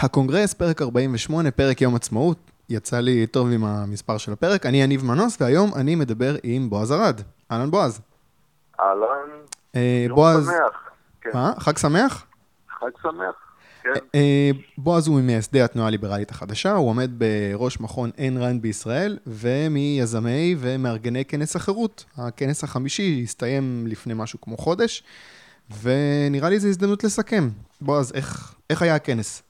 [0.00, 2.38] הקונגרס, פרק 48, פרק יום עצמאות.
[2.68, 4.66] יצא לי טוב עם המספר של הפרק.
[4.66, 7.20] אני יניב מנוס, והיום אני מדבר עם בועז ארד.
[7.50, 8.00] אהלן בועז.
[8.80, 9.30] אהלן.
[9.76, 10.46] אה, יום בועז...
[10.46, 10.90] שמח.
[11.20, 11.30] כן.
[11.34, 11.52] מה?
[11.58, 12.26] חג שמח?
[12.80, 13.34] חג שמח.
[13.82, 13.90] כן.
[14.14, 20.56] אה, בועז הוא ממייסדי התנועה הליברלית החדשה, הוא עומד בראש מכון אין רנד בישראל, ומיוזמי
[20.58, 22.04] ומארגני כנס החירות.
[22.16, 25.02] הכנס החמישי הסתיים לפני משהו כמו חודש,
[25.82, 27.48] ונראה לי זו הזדמנות לסכם.
[27.80, 29.42] בועז, איך, איך היה הכנס?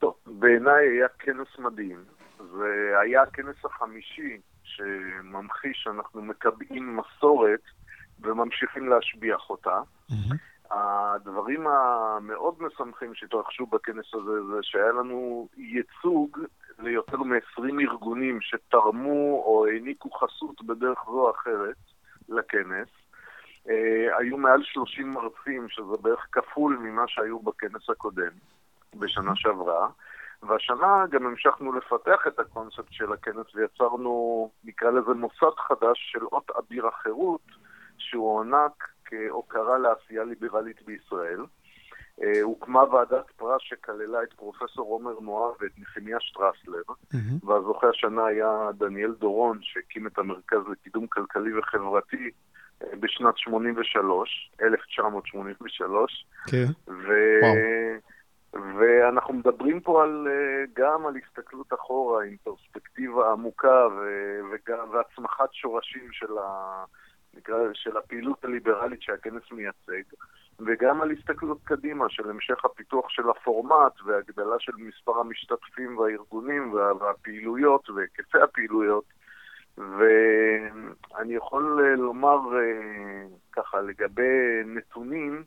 [0.00, 2.04] טוב, בעיניי היה כנס מדהים.
[2.38, 7.60] זה היה הכנס החמישי שממחיש שאנחנו מקבעים מסורת
[8.20, 9.80] וממשיכים להשביח אותה.
[10.70, 16.38] הדברים המאוד משמחים שהתרחשו בכנס הזה זה שהיה לנו ייצוג
[16.78, 21.76] ליותר מ-20 ארגונים שתרמו או העניקו חסות בדרך זו או אחרת
[22.28, 22.88] לכנס.
[23.68, 28.32] אה, היו מעל 30 מרצים, שזה בערך כפול ממה שהיו בכנס הקודם,
[28.94, 29.88] בשנה שעברה.
[30.42, 36.50] והשנה גם המשכנו לפתח את הקונספט של הכנס ויצרנו, נקרא לזה מוסד חדש של אות
[36.58, 37.40] אביר החירות,
[37.98, 41.40] שהוא הוענק כהוקרה לעשייה ליברלית בישראל.
[42.20, 47.46] Uh, הוקמה ועדת פרס שכללה את פרופסור עומר מואב ואת נחמיה שטרסלר, Mm-hmm.
[47.46, 52.30] והזוכה השנה היה דניאל דורון, שהקים את המרכז לקידום כלכלי וחברתי
[52.82, 56.66] uh, בשנת 83, 1983, כן.
[56.88, 57.12] ו...
[58.54, 63.86] ואנחנו מדברים פה על, אה, גם על הסתכלות אחורה עם פרספקטיבה עמוקה.
[64.52, 66.84] וגם, והצמחת שורשים של, ה...
[67.34, 70.02] נקרא, של הפעילות הליברלית שהכנס מייצג,
[70.58, 76.94] וגם על הסתכלות קדימה של המשך הפיתוח של הפורמט והגדלה של מספר המשתתפים והארגונים וה...
[76.94, 79.04] והפעילויות והיקפי הפעילויות.
[79.78, 85.44] ואני יכול אה, לומר אה, ככה לגבי נתונים,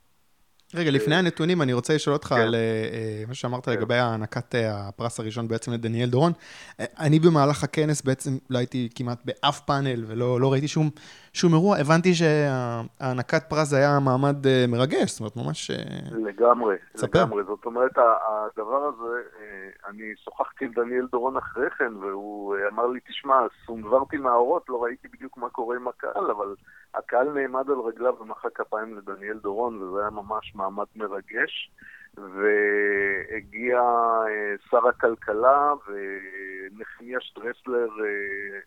[0.75, 2.35] רגע, לפני הנתונים, אני רוצה לשאול אותך כן.
[2.35, 3.71] על אה, אה, מה שאמרת כן.
[3.71, 6.31] לגבי הענקת אה, הפרס הראשון בעצם לדניאל דורון.
[6.79, 10.89] אה, אני במהלך הכנס בעצם לא הייתי כמעט באף פאנל ולא לא ראיתי שום,
[11.33, 11.77] שום אירוע.
[11.77, 15.71] הבנתי שהענקת פרס היה מעמד אה, מרגש, זאת אומרת, ממש...
[15.71, 15.77] אה,
[16.25, 17.19] לגמרי, ספר.
[17.19, 17.43] לגמרי.
[17.43, 22.87] זאת אומרת, הדבר הזה, אה, אני שוחחתי עם דניאל דורון אחרי כן, והוא אה, אמר
[22.87, 26.55] לי, תשמע, סונברתי מהאורות, לא ראיתי בדיוק מה קורה עם הקהל, אבל
[26.95, 31.71] הקהל נעמד על רגליו ומחא כפיים לדניאל דורון, וזה היה ממש מעמד מרגש.
[32.17, 38.59] והגיע אה, שר הכלכלה ונחמיה שטרסלר אה,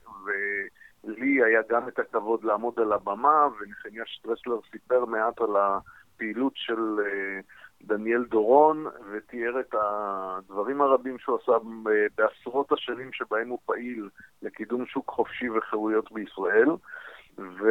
[1.05, 7.01] ולי היה גם את הכבוד לעמוד על הבמה ונחמיה שטרסלר סיפר מעט על הפעילות של
[7.01, 7.41] אה,
[7.83, 11.53] דניאל דורון ותיאר את הדברים הרבים שהוא עשה
[12.17, 14.09] בעשרות השנים שבהם הוא פעיל
[14.43, 16.69] לקידום שוק חופשי וחירויות בישראל.
[17.39, 17.69] ו...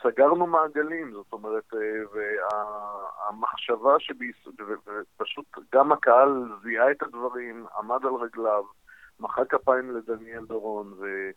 [0.00, 1.78] וסגרנו מעגלים, זאת אומרת, אה,
[2.12, 4.54] והמחשבה שבישראל,
[4.86, 8.64] ופשוט גם הקהל זיהה את הדברים, עמד על רגליו,
[9.20, 11.30] מחא כפיים לדניאל דורון, ו...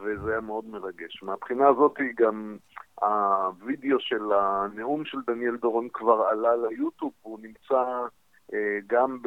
[0.00, 1.22] וזה היה מאוד מרגש.
[1.22, 2.56] מהבחינה הזאת גם
[3.00, 8.06] הווידאו של הנאום של דניאל דורון כבר עלה ליוטיוב, הוא נמצא
[8.54, 9.18] אה, גם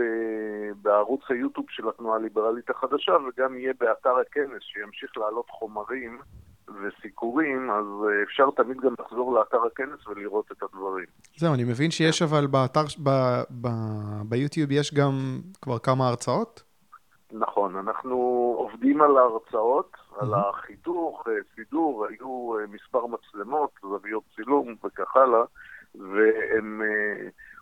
[0.81, 6.19] בערוץ היוטיוב של התנועה הליברלית החדשה וגם יהיה באתר הכנס שימשיך להעלות חומרים
[6.69, 11.05] וסיקורים, אז אה, אפשר תמיד גם לחזור לאתר הכנס ולראות את הדברים.
[11.37, 16.63] זהו, אני מבין שיש אבל באתר, ב- ב- ביוטיוב יש גם כבר כמה הרצאות.
[17.31, 18.15] נכון, אנחנו
[18.57, 20.33] עובדים על ההרצאות, על.
[20.33, 25.43] החיתוך, אה, סידור, היו אה, מספר מצלמות, זוויות צילום וכך הלאה,
[25.95, 26.81] והם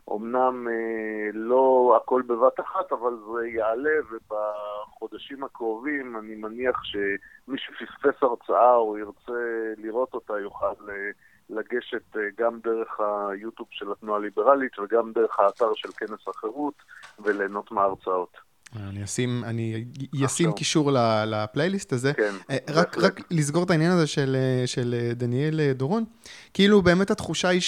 [0.07, 8.23] אומנם אה, לא הכל בבת אחת, אבל זה יעלה, ובחודשים הקרובים אני מניח שמי שפספס
[8.23, 11.09] הרצאה או ירצה לראות אותה יוכל אה,
[11.49, 16.75] לגשת אה, גם דרך היוטיוב של התנועה הליברלית וגם דרך האתר של כנס החירות
[17.19, 18.50] וליהנות מההרצאות.
[18.75, 19.85] אני אשים, אני
[20.25, 20.51] אשים.
[20.51, 20.91] קישור
[21.25, 22.13] לפלייליסט הזה.
[22.13, 22.97] כן, אה, רק.
[22.97, 26.03] רק לסגור את העניין הזה של, אה, של אה, דניאל דורון,
[26.53, 27.61] כאילו באמת התחושה היא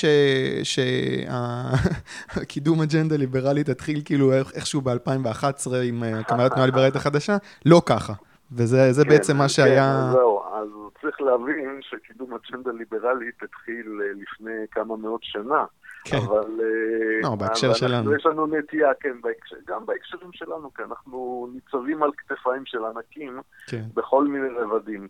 [2.33, 8.13] שהקידום אג'נדה ליברלית התחיל כאילו איכשהו ב-2011 עם הקמת התנועה הליברלית החדשה, לא ככה.
[8.51, 9.91] וזה זה כן, בעצם מה כן, שהיה...
[9.91, 10.67] אז זהו, אז
[11.01, 15.65] צריך להבין שקידום אג'נדה ליברלית התחיל לפני כמה מאות שנה.
[16.03, 16.17] כן.
[16.17, 16.59] אבל...
[16.61, 18.15] אה, לא, בהקשר אבל שלנו.
[18.15, 23.41] יש לנו נטייה, כן, בהקשר, גם בהקשרים שלנו, כי אנחנו ניצבים על כתפיים של ענקים
[23.67, 23.83] כן.
[23.93, 25.07] בכל מיני רבדים.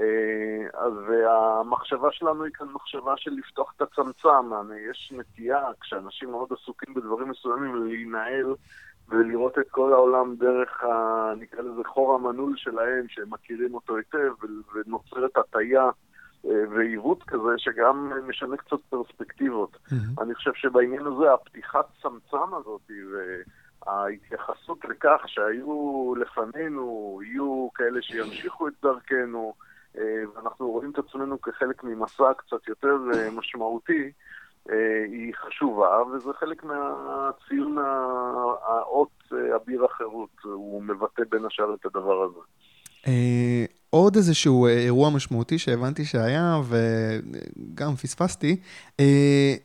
[0.00, 0.92] אה, אז
[1.26, 4.52] המחשבה שלנו היא כאן מחשבה של לפתוח את הצמצם.
[4.90, 8.54] יש נטייה, כשאנשים מאוד עסוקים בדברים מסוימים, להינעל
[9.08, 14.32] ולראות את כל העולם דרך, ה, נקרא לזה, חור המנעול שלהם, שהם מכירים אותו היטב,
[14.74, 15.90] ונוצרת הטיה אה,
[16.70, 19.76] ועיוות כזה, שגם משנה קצת פרספקטיבות.
[19.92, 20.14] מהמם.
[20.20, 22.90] אני חושב שבעניין הזה הפתיחת צמצם הזאת
[23.86, 29.54] ההתייחסות לכך שהיו לפנינו, יהיו כאלה שימשיכו את דרכנו,
[29.98, 34.12] אה, ואנחנו רואים את עצמנו כחלק ממסע קצת יותר אה, משמעותי,
[34.70, 37.78] אה, היא חשובה, וזה חלק מהציון
[38.66, 42.40] האות אביר החירות, הוא מבטא בין השאר את הדבר הזה.
[43.90, 48.56] עוד איזשהו אירוע משמעותי שהבנתי שהיה, וגם פספסתי,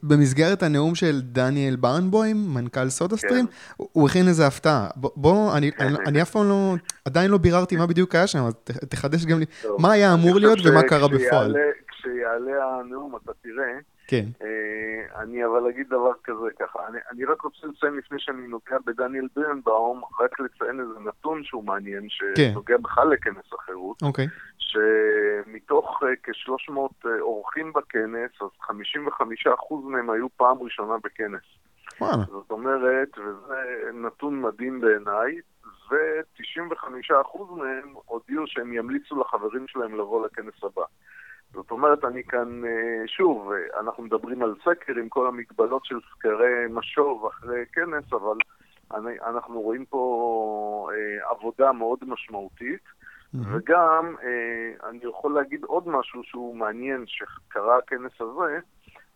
[0.04, 3.54] במסגרת הנאום של דניאל ברנבוים, מנכ"ל סודה סטרים, כן.
[3.78, 4.88] הוא הכין איזה הפתעה.
[4.96, 6.76] בוא, אני, אני, אני אף פעם לא,
[7.06, 8.54] עדיין לא ביררתי מה בדיוק היה שם, אז
[8.90, 9.46] תחדש גם לי,
[9.78, 11.56] מה היה אמור להיות ומה קרה בפועל.
[11.88, 13.80] כשיעלה הנאום אתה תראה.
[14.12, 14.26] כן.
[14.42, 18.78] אה, אני אבל אגיד דבר כזה ככה, אני, אני רק רוצה לציין לפני שאני נוגע
[18.86, 22.84] בדניאל בירנבאום, רק לציין איזה נתון שהוא מעניין, שנוגע כן.
[22.84, 24.02] בכלל לכנס החירות.
[24.02, 24.28] אוקיי.
[24.58, 26.72] שמתוך uh, כ-300
[27.06, 28.70] uh, אורחים בכנס, אז 55%
[29.84, 31.44] מהם היו פעם ראשונה בכנס.
[32.02, 32.24] וואלה.
[32.32, 35.40] זאת אומרת, וזה נתון מדהים בעיניי,
[35.92, 40.86] ו-95% מהם הודיעו שהם ימליצו לחברים שלהם לבוא לכנס הבא.
[41.54, 46.66] זאת אומרת, אני כאן, אה, שוב, אנחנו מדברים על סקר עם כל המגבלות של סקרי
[46.70, 48.38] משוב אחרי כנס, אבל
[48.94, 52.82] אני, אנחנו רואים פה אה, עבודה מאוד משמעותית.
[52.82, 53.38] Mm-hmm.
[53.52, 58.60] וגם, אה, אני יכול להגיד עוד משהו שהוא מעניין שקרה הכנס הזה,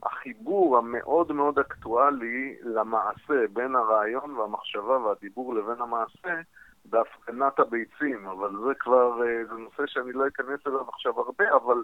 [0.03, 6.41] החיבור המאוד מאוד אקטואלי למעשה בין הרעיון והמחשבה והדיבור לבין המעשה
[6.85, 11.83] בהפגנת הביצים, אבל זה כבר, זה נושא שאני לא אכנס אליו עכשיו הרבה, אבל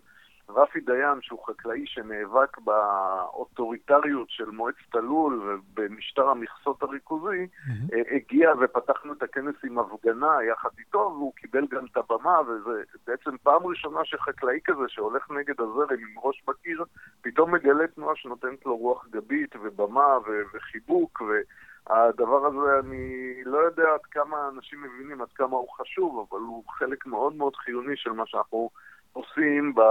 [0.56, 8.16] רפי דיין, שהוא חקלאי שנאבק באוטוריטריות של מועצת הלול ובמשטר המכסות הריכוזי, mm-hmm.
[8.16, 13.38] הגיע ופתחנו את הכנס עם הפגנה יחד איתו, והוא קיבל גם את הבמה, וזה בעצם
[13.44, 16.84] פעם ראשונה שחקלאי כזה שהולך נגד הזרם עם ראש בקיר,
[17.22, 23.84] פתאום מגלה תנועה שנותנת לו רוח גבית ובמה ו- וחיבוק, והדבר הזה, אני לא יודע
[23.94, 28.12] עד כמה אנשים מבינים עד כמה הוא חשוב, אבל הוא חלק מאוד מאוד חיוני של
[28.12, 28.70] מה שאנחנו...
[29.14, 29.82] עושים, ב,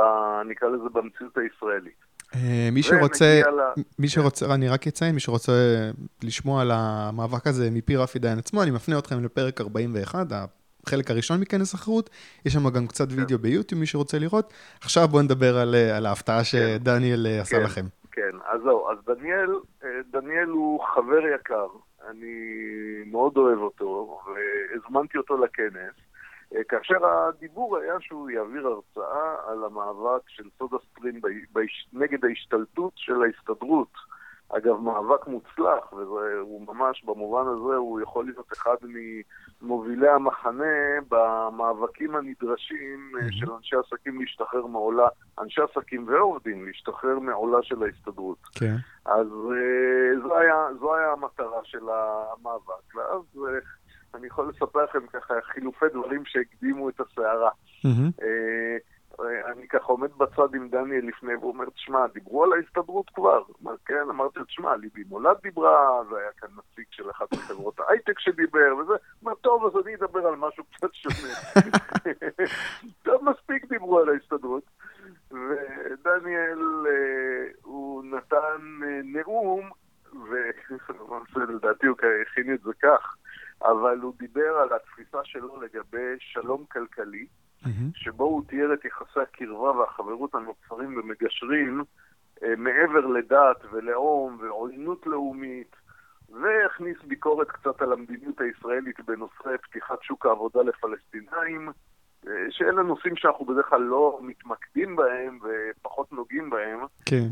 [0.44, 2.10] נקרא לזה, במציאות הישראלית.
[2.34, 3.40] אה, מי שרוצה,
[3.98, 5.52] מי שרוצה, אני רק אציין, מי שרוצה
[6.22, 10.26] לשמוע על המאבק הזה מפי רפי דיין עצמו, אני מפנה אתכם לפרק 41,
[10.86, 12.10] החלק הראשון מכנס החירות,
[12.46, 13.42] יש שם גם קצת וידאו כן.
[13.42, 14.52] ביוטיוב, מי שרוצה לראות.
[14.80, 16.44] עכשיו בואו נדבר על, על ההפתעה כן.
[16.44, 17.84] שדניאל אה, עשה כן, לכם.
[18.12, 19.50] כן, אז זהו, אז דניאל,
[19.84, 21.66] אה, דניאל הוא חבר יקר,
[22.10, 22.34] אני
[23.06, 26.09] מאוד אוהב אותו, והזמנתי אותו לכנס.
[26.54, 31.20] אה, כאשר הדיבור היה שהוא יעביר הרצאה על המאבק של סודה סטרים
[31.92, 34.10] נגד ההשתלטות של ההסתדרות.
[34.52, 38.76] אגב, מאבק מוצלח, והוא ממש, במובן הזה, הוא יכול להיות אחד
[39.62, 40.64] ממובילי המחנה
[41.08, 43.32] במאבקים הנדרשים mm-hmm.
[43.32, 45.08] של אנשי עסקים להשתחרר מעולה,
[45.38, 48.38] אנשי עסקים ועובדים להשתחרר מעולה של ההסתדרות.
[48.54, 48.76] כן.
[49.04, 52.94] אז אה, זו היה, זו היה המטרה של המאבק.
[52.94, 53.22] ואז
[54.14, 57.50] אני יכול לספר לכם ככה חילופי דברים שהקדימו את הסערה.
[58.22, 63.42] אה, אני ככה עומד בצד עם דניאל לפני, והוא אומר, תשמע, דיברו על ההסתדרות כבר.
[63.62, 68.18] אמר, כן, אמרתי תשמע, ליבי מולד דיברה, זה היה כאן נציג של אחת מחברות ההייטק
[68.18, 68.92] שדיבר, וזה,
[69.24, 71.34] אמר, טוב, אז אני אדבר על משהו קצת שונה.
[73.04, 74.64] טוב, מספיק דיברו על ההסתדרות.
[75.30, 79.70] ודניאל, אה, הוא נתן אה, נאום,
[81.34, 83.16] ולדעתי הוא הכין את זה כך.
[83.62, 87.26] אבל הוא דיבר על התפיסה שלו לגבי שלום כלכלי,
[87.62, 87.68] mm-hmm.
[87.94, 91.84] שבו הוא תיאר את יחסי הקרבה והחברות הנוצרים ומגשרים
[92.42, 95.76] אה, מעבר לדת ולאום ועוינות לאומית,
[96.30, 101.68] והכניס ביקורת קצת על המדיניות הישראלית בנושא פתיחת שוק העבודה לפלסטינאים,
[102.50, 106.78] שאלה נושאים שאנחנו בדרך כלל לא מתמקדים בהם ופחות נוגעים בהם.
[107.06, 107.26] כן.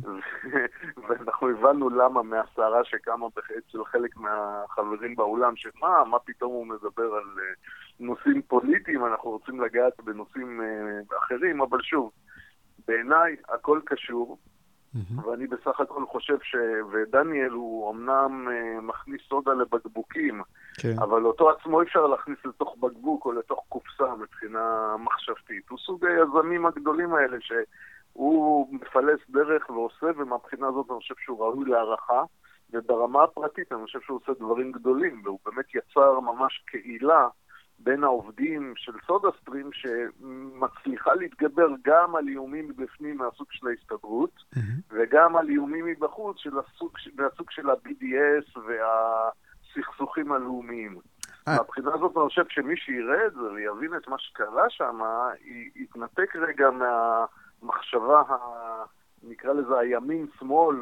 [1.08, 3.26] ואנחנו הבנו למה מהסערה שקמה
[3.58, 7.54] אצל חלק מהחברים באולם, שמה, מה פתאום הוא מדבר על אה,
[8.00, 12.10] נושאים פוליטיים, אנחנו רוצים לגעת בנושאים אה, אחרים, אבל שוב,
[12.88, 14.38] בעיניי הכל קשור.
[14.94, 15.26] Mm-hmm.
[15.26, 16.56] ואני בסך הכל חושב ש...
[16.92, 20.42] ודניאל הוא אמנם uh, מכניס סודה לבקבוקים,
[20.80, 20.94] כן.
[20.98, 25.68] אבל אותו עצמו אפשר להכניס לתוך בקבוק או לתוך קופסה מבחינה מחשבתית.
[25.68, 31.70] הוא סוג היזמים הגדולים האלה שהוא מפלס דרך ועושה, ומבחינה הזאת אני חושב שהוא ראוי
[31.70, 32.22] להערכה.
[32.72, 37.28] וברמה הפרטית אני חושב שהוא עושה דברים גדולים, והוא באמת יצר ממש קהילה
[37.78, 44.58] בין העובדים של סודה סטרים שמצליחה להתגבר גם על איומים מבפנים מהסוג של ההסתדרות mm-hmm.
[44.90, 50.98] וגם על איומים מבחוץ של הסוג, מהסוג של ה-BDS והסכסוכים הלאומיים.
[51.48, 51.56] אה.
[51.56, 55.00] מהבחינה הזאת אני חושב שמי שיראה את זה ויבין את מה שקרה שם,
[55.76, 58.22] יתנתק רגע מהמחשבה
[59.22, 60.76] נקרא לזה הימין-שמאל,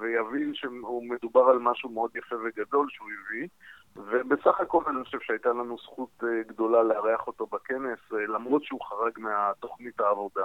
[0.00, 3.48] ויבין שמדובר על משהו מאוד יפה וגדול שהוא הביא.
[3.96, 10.00] ובסך הכל אני חושב שהייתה לנו זכות גדולה לארח אותו בכנס, למרות שהוא חרג מהתוכנית
[10.00, 10.44] העבודה.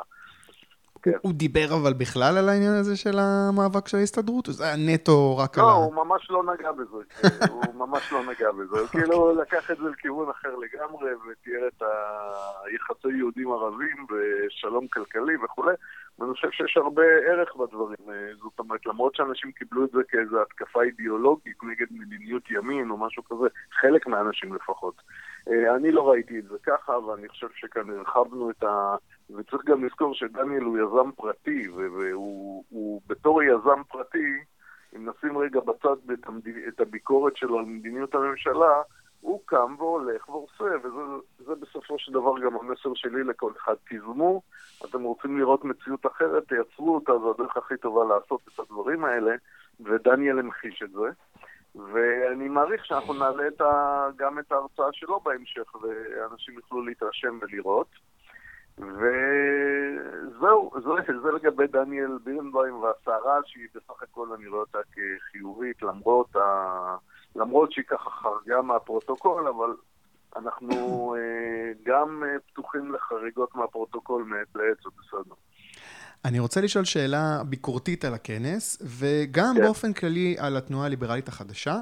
[1.02, 1.18] כן.
[1.22, 4.46] הוא דיבר אבל בכלל על העניין הזה של המאבק של ההסתדרות?
[4.50, 5.70] זה היה נטו רק לא, על.
[5.70, 6.98] לא, הוא ממש לא נגע בזה.
[7.10, 8.80] כן, הוא ממש לא נגע בזה.
[8.80, 11.84] הוא כאילו לקח את זה לכיוון אחר לגמרי, ותיאר את
[12.66, 15.74] היחסי יהודים ערבים ושלום כלכלי וכולי.
[16.20, 17.98] ואני חושב שיש הרבה ערך בדברים.
[18.44, 23.24] זאת אומרת, למרות שאנשים קיבלו את זה כאיזו התקפה אידיאולוגית נגד מדיניות ימין או משהו
[23.24, 23.48] כזה,
[23.82, 25.02] חלק מהאנשים לפחות.
[25.48, 28.96] אני לא ראיתי את זה ככה, ואני חושב שכאן הרחבנו את ה...
[29.30, 34.38] וצריך גם לזכור שדניאל הוא יזם פרטי, והוא הוא, בתור יזם פרטי,
[34.96, 35.96] אם נשים רגע בצד.
[36.68, 38.82] את הביקורת שלו על מדיניות הממשלה,
[39.22, 43.74] הוא קם והולך ועושה, וזה בסופו של דבר גם המסר שלי לכל אחד.
[43.88, 44.42] תיזמו,
[44.86, 49.36] אתם רוצים לראות מציאות אחרת, תייצרו אותה, זו הדרך הכי טובה לעשות את הדברים האלה,
[49.80, 51.10] ודניאל המחיש את זה.
[51.76, 54.08] ואני מעריך שאנחנו נעלה את ה...
[54.16, 57.88] גם את ההרצאה שלו בהמשך, ואנשים יוכלו להתרשם ולראות.
[58.78, 66.36] וזהו, זה, זה לגבי דניאל בירנבוים והסערה שהיא בסך הכל אני רואה אותה כחיובית למרות,
[66.36, 66.98] ה...
[67.38, 69.70] למרות שהיא ככה חרגה מהפרוטוקול, אבל
[70.36, 75.36] אנחנו אה, גם אה, פתוחים לחריגות מהפרוטוקול מעת לעת, זה בסדר.
[76.26, 79.62] אני רוצה לשאול שאלה ביקורתית על הכנס, וגם כן.
[79.64, 81.80] באופן כללי על התנועה הליברלית החדשה.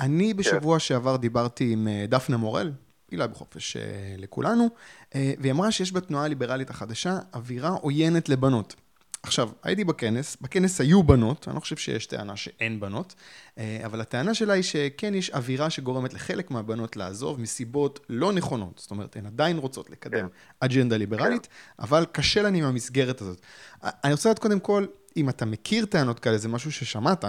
[0.00, 0.36] אני כן.
[0.36, 0.80] בשבוע כן.
[0.80, 2.72] שעבר דיברתי עם אה, דפנה מורל,
[3.06, 4.68] פעילה בחופש אה, לכולנו,
[5.14, 8.74] והיא אמרה שיש בתנועה הליברלית החדשה אווירה עוינת לבנות.
[9.22, 13.14] עכשיו, הייתי בכנס, בכנס היו בנות, אני לא חושב שיש טענה שאין בנות,
[13.58, 18.78] אה, אבל הטענה שלה היא שכן יש אווירה שגורמת לחלק מהבנות לעזוב מסיבות לא נכונות.
[18.78, 20.34] זאת אומרת, הן עדיין רוצות לקדם כן.
[20.60, 21.82] אג'נדה ליברלית, כן.
[21.82, 23.40] אבל קשה להן עם המסגרת הזאת.
[23.82, 24.84] אני רוצה לדעת קודם כל,
[25.16, 27.24] אם אתה מכיר טענות כאלה, זה משהו ששמעת.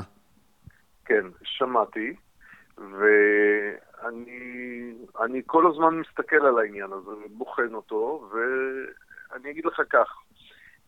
[1.05, 2.15] כן, שמעתי,
[2.77, 3.05] ו...
[4.07, 10.07] אני, אני כל הזמן מסתכל על העניין הזה ובוחן אותו, ואני אגיד לך כך,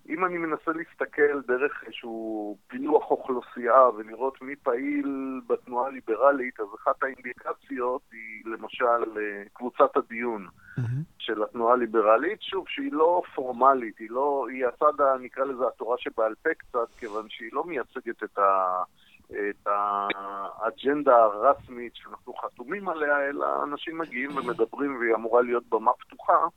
[0.10, 7.04] אם אני מנסה להסתכל דרך איזשהו פילוח אוכלוסייה ולראות מי פעיל בתנועה הליברלית, אז אחת
[7.04, 10.82] האינדיקציות היא למשל אה, קבוצת הדיון mm-hmm.
[11.18, 16.34] של התנועה הליברלית, שוב, שהיא לא פורמלית, היא לא, היא הצד, נקרא לזה התורה שבעל
[16.44, 18.84] פה קצת, כיוון שהיא לא מייצגת את ה...
[19.32, 26.48] את האג'נדה הרשמית שאנחנו חתומים עליה, אלא אנשים מגיעים ומדברים והיא אמורה להיות במה פתוחה,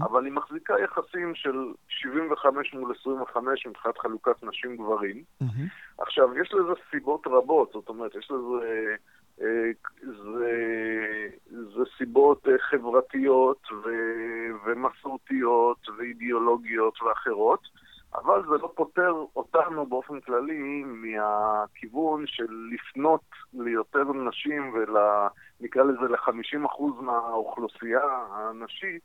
[0.00, 5.22] אבל היא מחזיקה יחסים של 75 מול 25 מבחינת חלוקת נשים-גברים.
[5.98, 8.96] עכשיו, יש לזה סיבות רבות, זאת אומרת, יש לזה...
[9.40, 9.70] אה,
[10.02, 10.52] זה,
[11.50, 13.88] זה סיבות אה, חברתיות ו,
[14.64, 17.60] ומסורתיות ואידיאולוגיות ואחרות.
[18.16, 26.82] אבל זה לא פותר אותנו באופן כללי מהכיוון של לפנות ליותר נשים ונקרא לזה ל-50%
[27.00, 29.02] מהאוכלוסייה הנשית.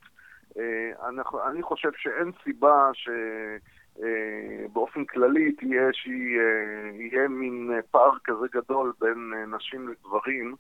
[0.58, 1.10] אה,
[1.50, 9.88] אני חושב שאין סיבה שבאופן אה, כללי תהיה שיהיה מין פער כזה גדול בין נשים
[9.88, 10.56] לגברים.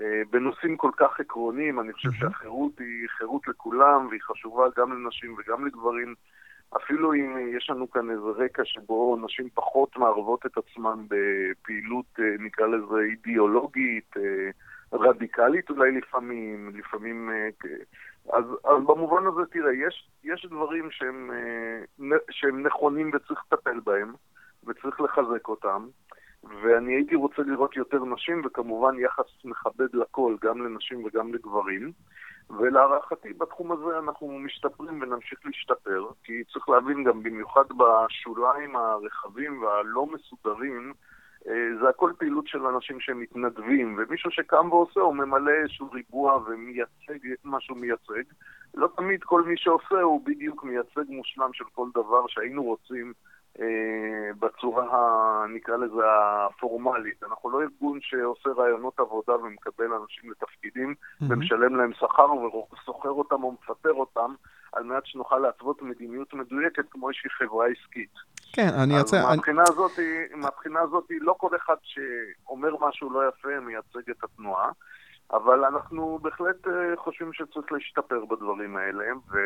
[0.00, 5.36] אה, בנושאים כל כך עקרוניים, אני חושב שהחירות היא חירות לכולם והיא חשובה גם לנשים
[5.38, 6.14] וגם לגברים.
[6.76, 12.24] אפילו אם יש לנו כאן איזה רקע שבו נשים פחות מערבות את עצמן בפעילות, אה,
[12.38, 14.50] נקרא לזה אידיאולוגית, אה,
[14.92, 17.30] רדיקלית אולי לפעמים, לפעמים...
[17.30, 17.48] אה,
[18.32, 21.30] אז, אז במובן הזה, תראה, יש, יש דברים שהם,
[22.30, 24.12] שהם נכונים וצריך לטפל בהם,
[24.66, 25.86] וצריך לחזק אותם,
[26.44, 31.92] ואני הייתי רוצה לראות יותר נשים, וכמובן יחס מכבד לכל, גם לנשים וגם לגברים.
[32.58, 40.06] ולהערכתי בתחום הזה אנחנו משתפרים ונמשיך להשתפר, כי צריך להבין גם במיוחד בשוליים הרחבים והלא
[40.06, 40.92] מסודרים,
[41.48, 47.32] אה, זה הכל פעילות של אנשים שמתנדבים, ומישהו שקם ועושה הוא ממלא איזשהו ריבוע ומייצג
[47.32, 48.22] את מה שהוא מייצג.
[48.74, 53.12] לא תמיד כל מי שעושה הוא בדיוק מייצג מושלם של כל דבר שהיינו רוצים
[54.40, 57.22] בצורה, נקרא לזה, הפורמלית.
[57.22, 61.24] אנחנו לא ארגון שעושה רעיונות עבודה ומקבל אנשים לתפקידים mm-hmm.
[61.28, 62.32] ומשלם להם שכר
[62.72, 64.34] וסוחר אותם או מפטר אותם
[64.72, 68.14] על מנת שנוכל להתוות מדיניות מדויקת כמו איזושהי חברה עסקית.
[68.52, 69.22] כן, אני יוצא...
[69.22, 69.70] מהבחינה, אני...
[69.70, 69.98] הזאת,
[70.34, 74.70] מהבחינה הזאת, לא כל אחד שאומר משהו לא יפה מייצג את התנועה,
[75.32, 79.38] אבל אנחנו בהחלט אה, חושבים שצריך להשתפר בדברים האלה, ו...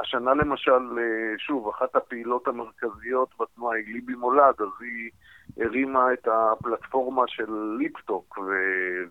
[0.00, 0.98] השנה למשל,
[1.38, 5.10] שוב, אחת הפעילות המרכזיות בתנועה היא ליבי מולד, אז היא
[5.56, 8.38] הרימה את הפלטפורמה של ליפטוק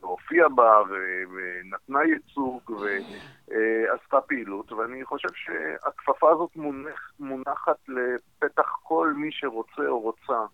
[0.01, 0.82] והופיעה בה
[1.29, 10.00] ונתנה ייצוג ועשתה פעילות, ואני חושב שהכפפה הזאת מונח, מונחת לפתח כל מי שרוצה או
[10.00, 10.46] רוצה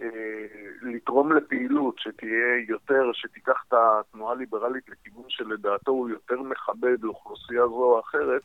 [0.00, 0.06] אה,
[0.82, 7.74] לתרום לפעילות שתהיה יותר, שתיקח את התנועה הליברלית לכיוון שלדעתו הוא יותר מכבד לאוכלוסייה זו
[7.74, 8.42] או אחרת,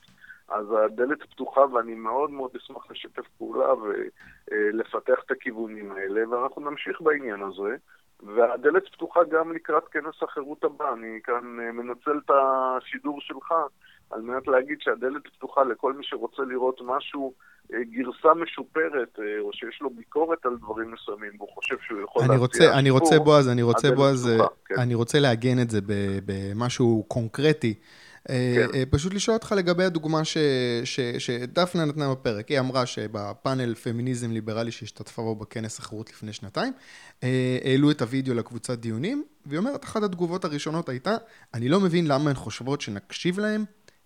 [0.51, 7.01] אז הדלת פתוחה ואני מאוד מאוד אשמח לשתף פעולה ולפתח את הכיוונים האלה, ואנחנו נמשיך
[7.01, 7.75] בעניין הזה.
[8.23, 10.93] והדלת פתוחה גם לקראת כנס החירות הבא.
[10.93, 13.53] אני כאן אה, מנצל את השידור שלך
[14.11, 17.33] על מנת להגיד שהדלת פתוחה לכל מי שרוצה לראות משהו,
[17.73, 22.21] אה, גרסה משופרת, אה, או שיש לו ביקורת על דברים מסוימים, והוא חושב שהוא יכול
[22.21, 24.29] להציע רוצה, אני רוצה, בועז, אני רוצה, בועז,
[24.65, 24.75] כן.
[24.79, 25.79] אני רוצה לעגן את זה
[26.25, 27.73] במשהו קונקרטי.
[28.27, 28.67] כן.
[28.89, 30.37] פשוט לשאול אותך לגבי הדוגמה ש,
[30.83, 32.49] ש, שדפנה נתנה בפרק.
[32.49, 36.73] היא אמרה שבפאנל פמיניזם ליברלי שהשתתפה בו בכנס החירות לפני שנתיים,
[37.63, 41.15] העלו את הוידאו לקבוצת דיונים, והיא אומרת, אחת התגובות הראשונות הייתה,
[41.53, 43.63] אני לא מבין למה הן חושבות שנקשיב להן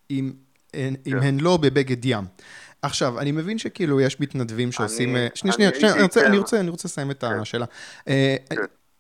[0.10, 0.34] אם,
[0.72, 0.94] כן.
[1.06, 2.26] אם הן לא בבגד ים.
[2.82, 5.16] עכשיו, אני מבין שכאילו יש מתנדבים שעושים...
[5.36, 5.72] שנייה, שנייה,
[6.12, 7.40] שנייה, אני רוצה לסיים את כן.
[7.40, 7.66] השאלה.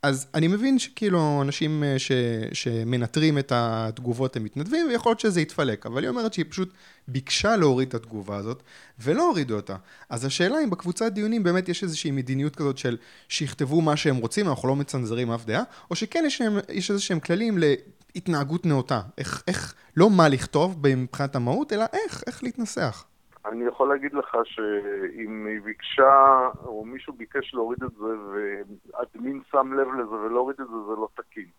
[0.05, 2.12] אז אני מבין שכאילו אנשים אה, ש,
[2.53, 6.74] שמנטרים את התגובות הם מתנדבים, ויכול להיות שזה יתפלק, אבל היא אומרת שהיא פשוט
[7.07, 8.63] ביקשה להוריד את התגובה הזאת,
[9.00, 9.75] ולא הורידו אותה.
[10.09, 12.97] אז השאלה אם בקבוצת דיונים באמת יש איזושהי מדיניות כזאת של
[13.29, 17.19] שיכתבו מה שהם רוצים, אנחנו לא מצנזרים אף דעה, או שכן יש, יש איזה שהם
[17.19, 19.01] כללים להתנהגות נאותה.
[19.17, 23.05] איך, איך, לא מה לכתוב מבחינת המהות, אלא איך, איך להתנסח.
[23.46, 29.74] אני יכול להגיד לך שאם היא ביקשה, או מישהו ביקש להוריד את זה, ואדמין שם
[29.74, 31.50] לב לזה ולהוריד את זה, זה לא תקין.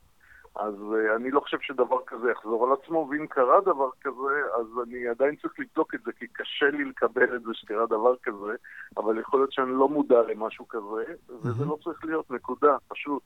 [0.56, 4.66] אז uh, אני לא חושב שדבר כזה יחזור על עצמו, ואם קרה דבר כזה, אז
[4.82, 8.54] אני עדיין צריך לבדוק את זה, כי קשה לי לקבל את זה שקרה דבר כזה,
[8.96, 13.22] אבל יכול להיות שאני לא מודע למשהו כזה, וזה לא צריך להיות, נקודה, פשוט.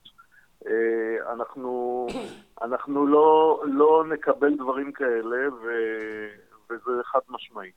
[0.63, 0.67] Uh,
[1.31, 2.07] אנחנו,
[2.61, 5.67] אנחנו לא, לא נקבל דברים כאלה, ו,
[6.69, 7.71] וזה חד משמעי.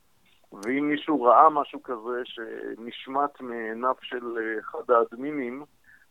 [0.63, 5.63] ואם מישהו ראה משהו כזה שנשמט מעיניו של אה, אחד האדמינים,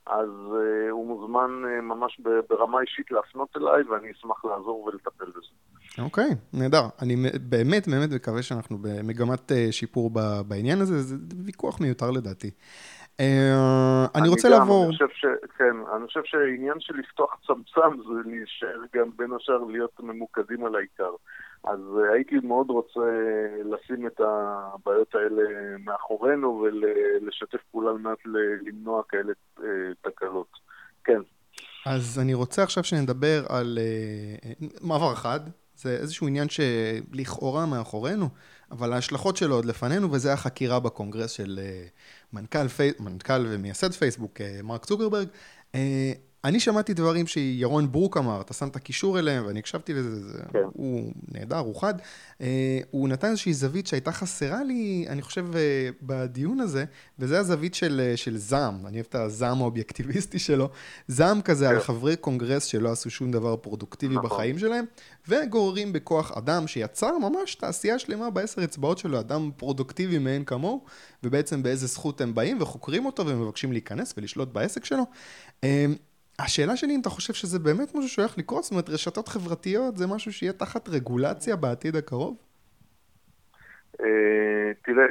[0.06, 6.02] אז uh, הוא מוזמן uh, ממש ברמה אישית להפנות אליי, ואני אשמח לעזור ולטפל בזה.
[6.02, 6.82] אוקיי, okay, נהדר.
[7.02, 10.10] אני באמת באמת מקווה שאנחנו במגמת uh, שיפור
[10.48, 11.16] בעניין הזה, זה
[11.46, 12.50] ויכוח מיותר לדעתי.
[12.50, 14.84] Uh, אני, אני רוצה גם, לעבור...
[14.84, 15.26] אני חושב ש...
[15.58, 20.76] כן, אני חושב שהעניין של לפתוח צמצם זה להישאר גם בין השאר להיות ממוקדים על
[20.76, 21.10] העיקר.
[21.64, 23.00] אז אה, הייתי מאוד רוצה
[23.64, 25.42] לשים את הבעיות האלה
[25.84, 28.18] מאחורינו ולשתף פעולה על מנת
[28.66, 29.64] למנוע כאלה אה,
[30.02, 30.48] תקלות.
[31.04, 31.20] כן.
[31.86, 33.78] אז אני רוצה עכשיו שנדבר על
[34.80, 35.40] מעבר אחד,
[35.76, 38.28] זה איזשהו עניין שלכאורה מאחורינו,
[38.70, 41.58] אבל ההשלכות שלו עוד לפנינו, וזה החקירה בקונגרס של
[42.32, 42.90] מנכ"ל, פי...
[43.00, 45.28] מנכ"ל ומייסד פייסבוק, מרק צוקרברג.
[46.44, 50.38] Uh, אני שמעתי דברים שירון ברוק אמר, אתה שם את הקישור אליהם, ואני הקשבתי לזה,
[50.52, 50.58] כן.
[50.72, 51.94] הוא נהדר, הוא חד.
[51.98, 52.42] Uh,
[52.90, 55.56] הוא נתן איזושהי זווית שהייתה חסרה לי, אני חושב, uh,
[56.02, 56.84] בדיון הזה,
[57.18, 60.70] וזה הזווית של, uh, של זעם, אני אוהב את הזעם האובייקטיביסטי שלו.
[61.08, 61.70] זעם כזה כן.
[61.70, 64.30] על חברי קונגרס שלא עשו שום דבר פרודוקטיבי נכון.
[64.30, 64.84] בחיים שלהם,
[65.28, 70.84] וגוררים בכוח אדם שיצר ממש תעשייה שלמה בעשר אצבעות שלו, אדם פרודוקטיבי מאין כמוהו,
[71.22, 75.04] ובעצם באיזה זכות הם באים וחוקרים אותו ומבקשים להיכנס ולשלוט בעסק שלו.
[76.38, 80.06] השאלה שלי אם אתה חושב שזה באמת משהו שהולך לקרות, זאת אומרת רשתות חברתיות זה
[80.06, 82.36] משהו שיהיה תחת רגולציה בעתיד הקרוב?
[84.00, 85.06] אה, תראה,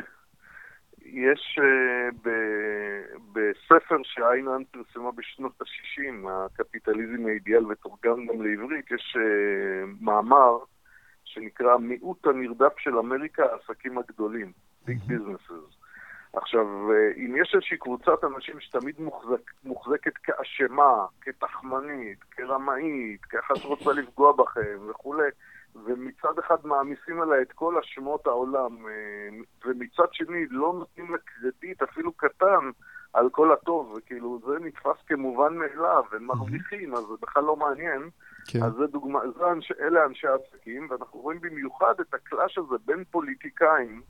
[1.05, 2.31] יש אה,
[3.33, 10.57] בספר שאיינן פרסמה בשנות ה-60, הקפיטליזם האידיאל ותורגם גם לעברית, יש אה, מאמר
[11.23, 14.51] שנקרא מיעוט הנרדף של אמריקה, העסקים הגדולים,
[14.87, 15.72] Big Businesses.
[16.33, 23.91] עכשיו, אה, אם יש איזושהי קבוצת אנשים שתמיד מוחזק, מוחזקת כאשמה, כתחמנית, כרמאית, ככה שרוצה
[23.91, 25.27] לפגוע בכם וכולי,
[25.85, 29.29] ומצד אחד מעמיסים עליה את כל אשמות העולם, אה,
[29.65, 32.69] ומצד שני לא נותנים לה קרדיט אפילו קטן
[33.13, 38.09] על כל הטוב, וכאילו זה נתפס כמובן מאליו, הם מרוויחים, אז זה בכלל לא מעניין.
[38.47, 38.63] כן.
[38.63, 43.03] אז זה דוגמה, זה אנש, אלה אנשי העסקים, ואנחנו רואים במיוחד את הקלאש הזה בין
[43.11, 44.01] פוליטיקאים,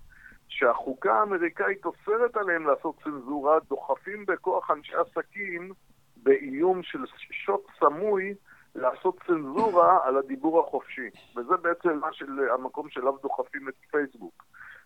[0.54, 5.72] שהחוקה האמריקאית אוסרת עליהם לעשות צנזורה, דוחפים בכוח אנשי עסקים
[6.18, 7.00] באיום של
[7.32, 8.34] שוט סמוי
[8.76, 11.10] לעשות צנזורה על הדיבור החופשי.
[11.36, 14.44] וזה בעצם מה של, המקום שאליו דוחפים את פייסבוק.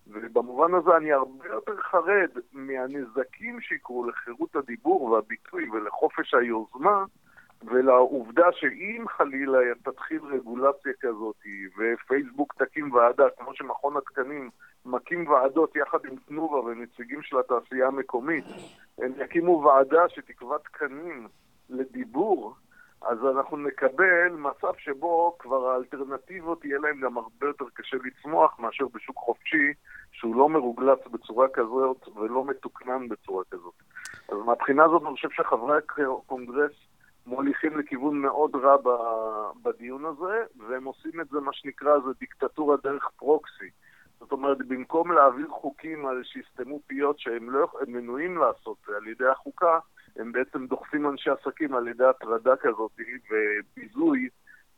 [0.08, 7.06] ובמובן הזה אני הרבה יותר חרד מהנזקים שיקרו לחירות הדיבור והביטוי ולחופש היוזמה,
[7.64, 11.36] ולעובדה שאם חלילה תתחיל רגולציה כזאת
[11.78, 14.50] ופייסבוק תקים ועדה, כמו שמכון התקנים
[14.86, 18.46] מקים ועדות יחד עם תנובה ונציגים של התעשייה המקומית,
[18.98, 21.28] הם יקימו ועדה שתקבע תקנים
[21.70, 22.56] לדיבור,
[23.02, 28.86] אז אנחנו נקבל מצב שבו כבר האלטרנטיבות יהיה להם גם הרבה יותר קשה לצמוח מאשר
[28.94, 29.74] בשוק חופשי
[30.12, 33.74] שהוא לא מרוגלץ בצורה כזאת ולא מתוקנן בצורה כזאת.
[34.30, 36.72] אז מהבחינה הזאת אני חושב שחברי הקונגרס
[37.28, 38.78] מוליכים לכיוון מאוד רע
[39.64, 43.70] בדיון הזה, והם עושים את זה, מה שנקרא, זה דיקטטורה דרך פרוקסי.
[44.20, 49.80] זאת אומרת, במקום להעביר חוקים על שיסתמו פיות שהם לא מנועים לעשות על ידי החוקה,
[50.16, 52.92] הם בעצם דוחפים אנשי עסקים על ידי הטרדה כזאת
[53.30, 54.30] וביזוי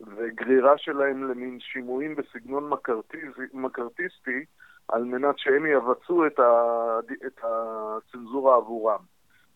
[0.01, 2.71] וגרירה שלהם למין שימועים בסגנון
[3.53, 4.45] מקרטיסטי
[4.87, 6.51] על מנת שהם יבצעו את, ה,
[7.27, 8.99] את הצנזורה עבורם.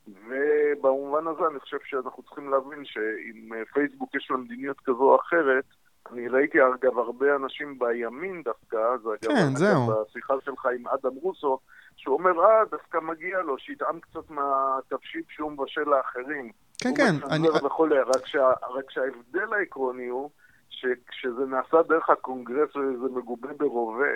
[0.07, 5.65] ובמובן הזה אני חושב שאנחנו צריכים להבין שאם פייסבוק יש לה מדיניות כזו או אחרת,
[6.11, 10.03] אני ראיתי אגב הרבה אנשים בימין דווקא, זה אגב כן, זהו.
[10.09, 11.59] בשיחה שלך עם אדם רוסו,
[11.95, 16.51] שהוא אומר, אה, דווקא מגיע לו, שיטעם קצת מהתבשיל שהוא מבשל לאחרים.
[16.81, 17.15] כן, כן.
[17.31, 17.49] אני...
[17.49, 20.29] וכולי, רק, שה, רק שההבדל העקרוני הוא,
[20.69, 24.13] שכשזה נעשה דרך הקונגרס וזה מגובה ברובה,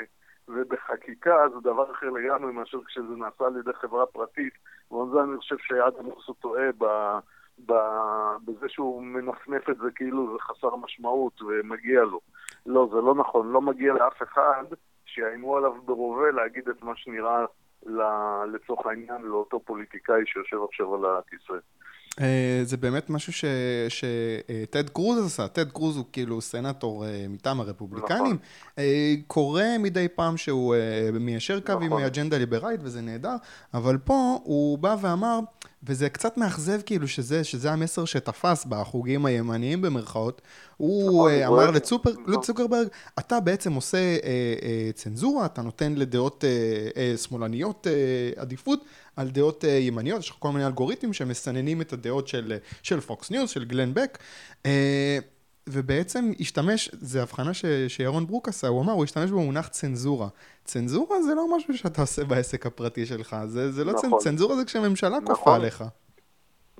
[0.47, 4.54] ובחקיקה זה דבר אחר לגמרי מאשר כשזה נעשה על ידי חברה פרטית.
[4.91, 6.86] ובזה אני חושב שאדם רוסו טועה ב...
[8.45, 12.19] בזה שהוא מנפנף את זה כאילו זה חסר משמעות ומגיע לו.
[12.65, 14.63] לא, זה לא נכון, לא מגיע לאף אחד
[15.05, 17.45] שיאיימו עליו ברובה להגיד את מה שנראה
[18.53, 21.53] לצורך העניין לאותו פוליטיקאי שיושב עכשיו על הכיסא.
[22.21, 23.33] אה, זה באמת משהו
[23.89, 28.37] שטד קרוז עשה, טד קרוז הוא כאילו סנטור אה, מטעם הרפובליקנים, נכון.
[28.77, 30.75] אה, קורה מדי פעם שהוא
[31.13, 31.83] מיישר קו נכון.
[31.83, 33.35] עם אג'נדה ליברלית וזה נהדר,
[33.73, 35.39] אבל פה הוא בא ואמר,
[35.88, 40.41] וזה קצת מאכזב כאילו שזה, שזה המסר שתפס בחוגים הימניים במרכאות,
[40.78, 41.71] הוא נכון, אמר
[42.28, 42.88] לצוקרברג,
[43.19, 44.19] אתה בעצם עושה אה,
[44.63, 46.50] אה, צנזורה, אתה נותן לדעות אה,
[47.02, 48.84] אה, שמאלניות אה, עדיפות,
[49.17, 53.50] על דעות אה, ימניות, יש לך כל מיני אלגוריתמים שמסננים את הדעות של, פוקס ניוז,
[53.50, 54.17] של גלן בק,
[54.63, 54.67] אה,
[55.67, 60.27] ובעצם השתמש, זו הבחנה ש, שירון ברוק עשה, הוא אמר, הוא השתמש במונח צנזורה.
[60.65, 64.19] צנזורה זה לא משהו שאתה עושה בעסק הפרטי שלך, זה, זה לא נכון.
[64.19, 65.36] צנזורה זה כשממשלה נכון.
[65.36, 65.84] כופה עליך.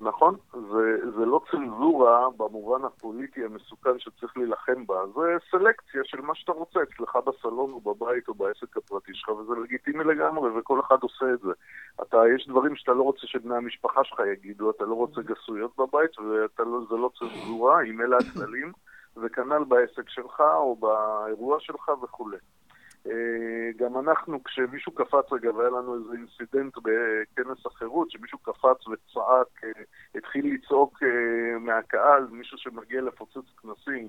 [0.00, 6.34] נכון, זה, זה לא צנזורה במובן הפוליטי המסוכן שצריך להילחם בה, זה סלקציה של מה
[6.34, 10.96] שאתה רוצה אצלך בסלון או בבית או בעסק הפרטי שלך, וזה לגיטימי לגמרי, וכל אחד
[11.00, 11.52] עושה את זה.
[12.02, 16.18] אתה, יש דברים שאתה לא רוצה שבני המשפחה שלך יגידו, אתה לא רוצה גסויות בבית,
[16.18, 18.72] וזה לא, לא צנזורה, אם אלה הכללים,
[19.16, 22.36] וכנ"ל בעסק שלך או באירוע שלך וכולי.
[23.06, 29.64] אה, גם אנחנו, כשמישהו קפץ, אגב, היה לנו איזה אינסידנט בכנס החירות, שמישהו קפץ וצעק,
[29.64, 29.70] אה,
[30.14, 34.08] התחיל לצעוק אה, מהקהל, מישהו שמגיע לפוצץ כנסים,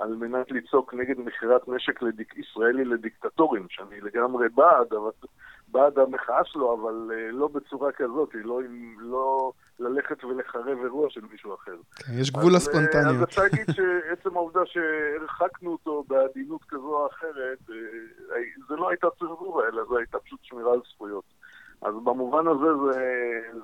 [0.00, 5.10] על מנת לצעוק נגד מכירת נשק לדיק, ישראלי לדיקטטורים, שאני לגמרי בעד, אבל
[5.68, 8.60] בעד המחאה שלו, אבל לא בצורה כזאת, לא,
[8.98, 11.76] לא ללכת ולחרב אירוע של מישהו אחר.
[11.96, 13.16] כן, יש גבול לספונטניות.
[13.16, 17.58] אז אפשר להגיד שעצם העובדה שהרחקנו אותו בעדינות כזו או אחרת,
[18.68, 21.24] זה לא הייתה צנזורה, אלא זו הייתה פשוט שמירה על זכויות.
[21.82, 23.00] אז במובן הזה זה,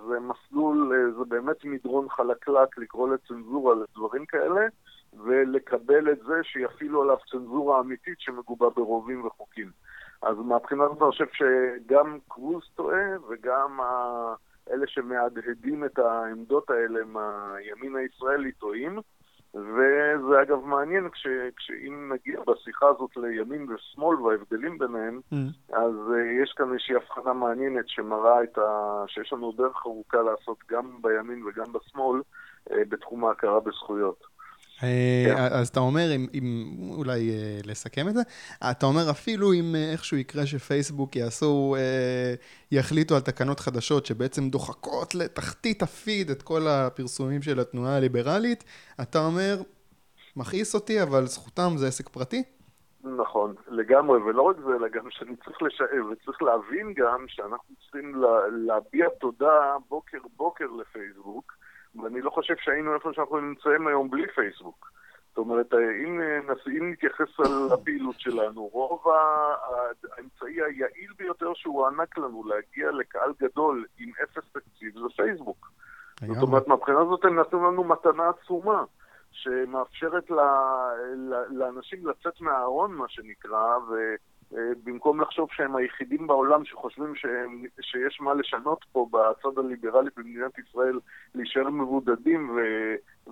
[0.09, 4.61] זה מסלול, זה באמת מדרון חלקלק לקרוא לצנזורה לדברים כאלה,
[5.25, 9.71] ולקבל את זה שיפעילו עליו צנזורה אמיתית שמגובה ברובים וחוקים.
[10.23, 13.81] אז מהבחינה הזאת אני חושב שגם קרוז טועה וגם
[14.71, 18.99] אלה שמהדהדים את העמדות האלה מהימין הישראלי טועים.
[19.55, 21.27] וזה אגב מעניין, כש,
[21.57, 25.37] כשאם נגיע בשיחה הזאת לימין ושמאל וההבדלים ביניהם, mm.
[25.73, 29.05] אז uh, יש כאן איזושהי הבחנה מעניינת שמראה את ה...
[29.07, 32.21] שיש לנו דרך ארוכה לעשות גם בימין וגם בשמאל
[32.69, 34.36] uh, בתחום ההכרה בזכויות.
[34.83, 35.37] אה, כן.
[35.51, 36.65] אז אתה אומר, אם,
[36.97, 38.23] אולי אה, לסכם את זה,
[38.71, 41.77] אתה אומר אפילו אם אה, איכשהו יקרה שפייסבוק יעשו,
[42.73, 48.65] יחליטו על תקנות חדשות שבעצם דוחקות לתחתית הפיד את כל הפרסומים של התנועה הליברלית,
[49.03, 49.57] אתה אומר,
[50.37, 52.43] מכעיס אותי, אבל זכותם זה עסק פרטי?
[53.05, 58.23] נכון, לגמרי, ולא רק זה, אלא גם שאני צריך לשאר, וצריך להבין גם שאנחנו צריכים
[58.67, 61.53] להביע תודה בוקר בוקר לפייסבוק,
[62.03, 64.91] ואני לא חושב שהיינו איפה שאנחנו נמצאים היום בלי פייסבוק.
[65.29, 66.21] זאת אומרת, אם,
[66.79, 69.05] אם נתייחס על הפעילות שלנו, רוב
[70.17, 75.71] האמצעי היעיל ביותר שהוא הענק לנו להגיע לקהל גדול עם אפס תקציב זה פייסבוק.
[76.21, 78.85] זאת אומרת, מהבחינה הזאת הם נתנו לנו מתנה עצומה,
[79.31, 80.31] שמאפשרת
[81.51, 83.95] לאנשים לצאת מהארון, מה שנקרא, ו...
[84.55, 90.59] אה, במקום לחשוב שהם היחידים בעולם שחושבים שהם, שיש מה לשנות פה בצד הליברלי במדינת
[90.59, 90.99] ישראל,
[91.35, 92.61] להישאר מבודדים ו,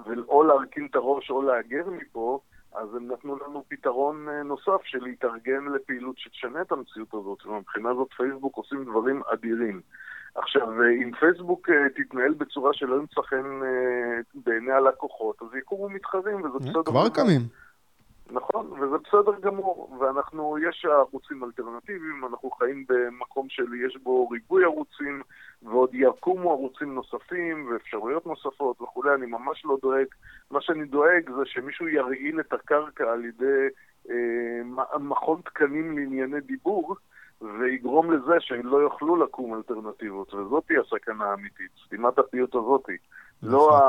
[0.05, 2.41] ואו להרכין את הראש או להגר מפה,
[2.75, 7.95] אז הם הם נתנו לנו פתרון נוסף של להתארגן לפעילות שתשנה את המציאות הזאת, ומבחינה
[7.95, 9.81] זאת פייסבוק עושים דברים אדירים.
[10.35, 10.69] עכשיו,
[11.03, 13.61] אם פייסבוק תתנהל בצורה שלא ימצא חן
[14.35, 16.83] בעיני הלקוחות, אז יקומו מתחרים, וזה בסדר.
[16.83, 17.41] כבר קמים.
[18.31, 25.23] נכון, וזה בסדר גמור, ואנחנו, יש ערוצים אלטרנטיביים, אנחנו חיים במקום שיש בו ריבוי ערוצים,
[25.63, 30.07] ועוד יקומו ערוצים נוספים ואפשרויות נוספות וכולי, אני ממש לא דואג.
[30.51, 33.69] מה שאני דואג זה שמישהו ירעיל את הקרקע על ידי
[34.11, 36.97] אה, מכון תקנים לענייני דיבור,
[37.61, 42.97] ויגרום לזה שהם לא יוכלו לקום אלטרנטיבות, וזאתי הסכנה האמיתית, סתימת הפיות הזאתי.
[43.43, 43.81] לא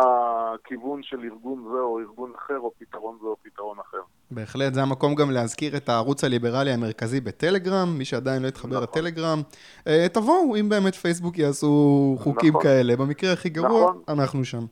[0.53, 3.97] הכיוון של ארגון זה או ארגון אחר, או פתרון זה או פתרון אחר.
[4.31, 8.83] בהחלט, זה המקום גם להזכיר את הערוץ הליברלי המרכזי בטלגרם, מי שעדיין לא התחבר נכון.
[8.83, 9.41] לטלגרם.
[9.87, 12.63] אה, תבואו, אם באמת פייסבוק יעשו חוקים נכון.
[12.63, 14.01] כאלה, במקרה הכי גרוע, נכון.
[14.07, 14.65] אנחנו שם.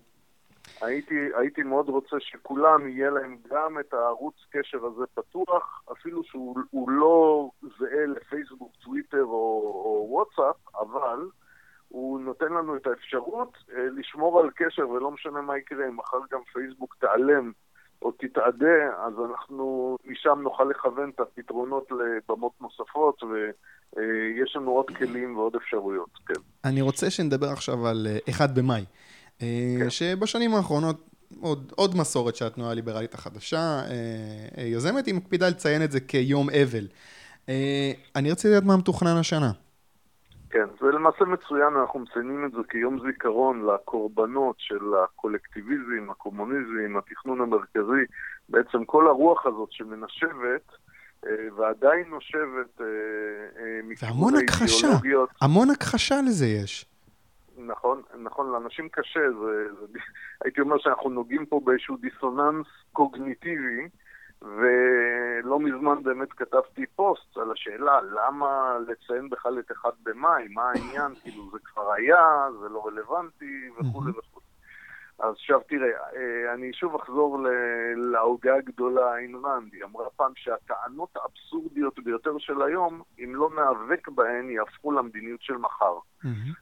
[0.85, 6.89] הייתי, הייתי מאוד רוצה שכולם יהיה להם גם את הערוץ קשר הזה פתוח, אפילו שהוא
[6.89, 11.19] לא זהה לפייסבוק, טוויטר או, או וואטסאפ, אבל
[11.87, 16.17] הוא נותן לנו את האפשרות אה, לשמור על קשר, ולא משנה מה יקרה, אם מחר
[16.31, 17.51] גם פייסבוק תיעלם
[18.01, 25.37] או תתאדה, אז אנחנו משם נוכל לכוון את הפתרונות לבמות נוספות, ויש לנו עוד כלים
[25.37, 26.41] ועוד אפשרויות, כן.
[26.65, 28.85] אני רוצה שנדבר עכשיו על 1 אה, במאי, אה,
[29.39, 29.89] כן.
[29.89, 31.09] שבשנים האחרונות
[31.41, 33.81] עוד, עוד מסורת שהתנועה הליברלית החדשה
[34.57, 36.87] יוזמת, היא מקפידה לציין את זה כיום אבל.
[38.15, 39.51] אני רציתי לדעת מה מתוכנן השנה.
[40.53, 47.41] כן, זה למעשה מצוין, אנחנו מציינים את זה כיום זיכרון לקורבנות של הקולקטיביזם, הקומוניזם, התכנון
[47.41, 48.03] המרכזי,
[48.49, 50.71] בעצם כל הרוח הזאת שמנשבת
[51.25, 52.85] אה, ועדיין נושבת אה,
[53.59, 55.29] אה, מכיוון האידיאולוגיות.
[55.41, 56.85] המון הכחשה לזה יש.
[57.57, 59.99] נכון, נכון, לאנשים קשה, זה, זה,
[60.43, 63.87] הייתי אומר שאנחנו נוגעים פה באיזשהו דיסוננס קוגניטיבי,
[64.41, 71.15] ולא מזמן באמת כתבתי פוסט על השאלה למה לציין בכלל את 1 במאי, מה העניין,
[71.21, 74.32] כאילו זה כבר היה, זה לא רלוונטי וכולי וכולי.
[75.19, 77.45] אז עכשיו תראה, אה, אני שוב אחזור
[77.95, 79.11] להוגה הגדולה
[79.43, 85.41] רנד, היא אמרה פעם שהטענות האבסורדיות ביותר של היום, אם לא ניאבק בהן, יהפכו למדיניות
[85.41, 85.97] של מחר.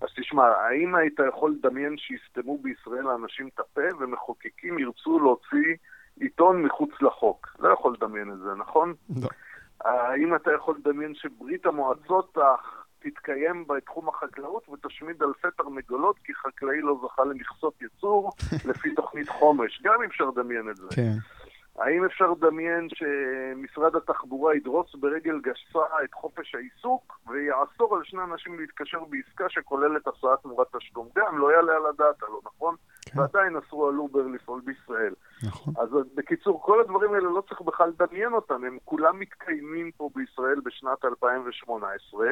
[0.02, 5.76] אז תשמע, האם היית יכול לדמיין שיסתמו בישראל לאנשים את הפה ומחוקקים ירצו להוציא
[6.20, 7.48] עיתון מחוץ לחוק.
[7.60, 8.94] לא יכול לדמיין את זה, נכון?
[9.22, 9.30] לא.
[9.86, 12.38] האם אתה יכול לדמיין שברית המועצות
[13.02, 18.32] תתקיים בתחום החקלאות ותשמיד אלפי תרנגולות כי חקלאי לא זכה למכסות ייצור
[18.70, 19.82] לפי תוכנית חומש?
[19.84, 20.88] גם אפשר לדמיין את זה.
[20.96, 21.18] כן.
[21.80, 28.60] האם אפשר לדמיין שמשרד התחבורה ידרוס ברגל גסה את חופש העיסוק ויאסור על שני אנשים
[28.60, 31.10] להתקשר בעסקה שכוללת הסעה תמורת תשלום?
[31.16, 32.76] גם לא יעלה על הדעת, הלא נכון?
[33.06, 33.20] כן.
[33.20, 35.14] ועדיין אסרו על אובר לפעול בישראל.
[35.44, 35.74] נכון.
[35.78, 40.60] אז בקיצור, כל הדברים האלה לא צריך בכלל לדמיין אותם, הם כולם מתקיימים פה בישראל
[40.66, 42.28] בשנת 2018.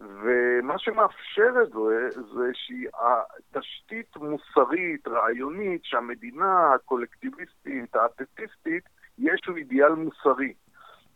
[0.00, 9.92] ומה שמאפשר את זה, זה שהיא התשתית מוסרית, רעיונית, שהמדינה הקולקטיביסטית, האתטיסטית, יש איזשהו אידיאל
[9.92, 10.52] מוסרי.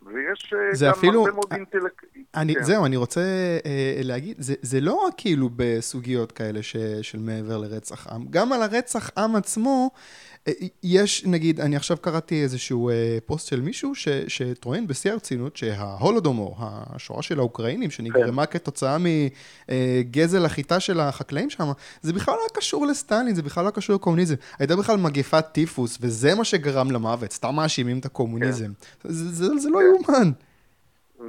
[0.06, 2.04] ויש אה, גם אפילו, הרבה מאוד אינטלקט...
[2.34, 2.62] אני, כן.
[2.62, 3.20] זהו, אני רוצה
[3.66, 8.52] אה, להגיד, זה, זה לא רק כאילו בסוגיות כאלה ש, של מעבר לרצח עם, גם
[8.52, 9.90] על הרצח עם עצמו,
[10.82, 16.56] יש, נגיד, אני עכשיו קראתי איזשהו אה, פוסט של מישהו ש, שטוען בשיא הרצינות שההולודומור,
[16.60, 18.58] השואה של האוקראינים, שנגרמה כן.
[18.58, 23.96] כתוצאה מגזל החיטה של החקלאים שם, זה בכלל לא קשור לסטלין, זה בכלל לא קשור
[23.96, 24.34] לקומוניזם.
[24.58, 28.72] הייתה בכלל מגפת טיפוס, וזה מה שגרם למוות, סתם מאשימים את הקומוניזם.
[29.02, 29.08] כן.
[29.08, 29.80] זה, זה, זה לא.
[29.82, 30.30] יאומן.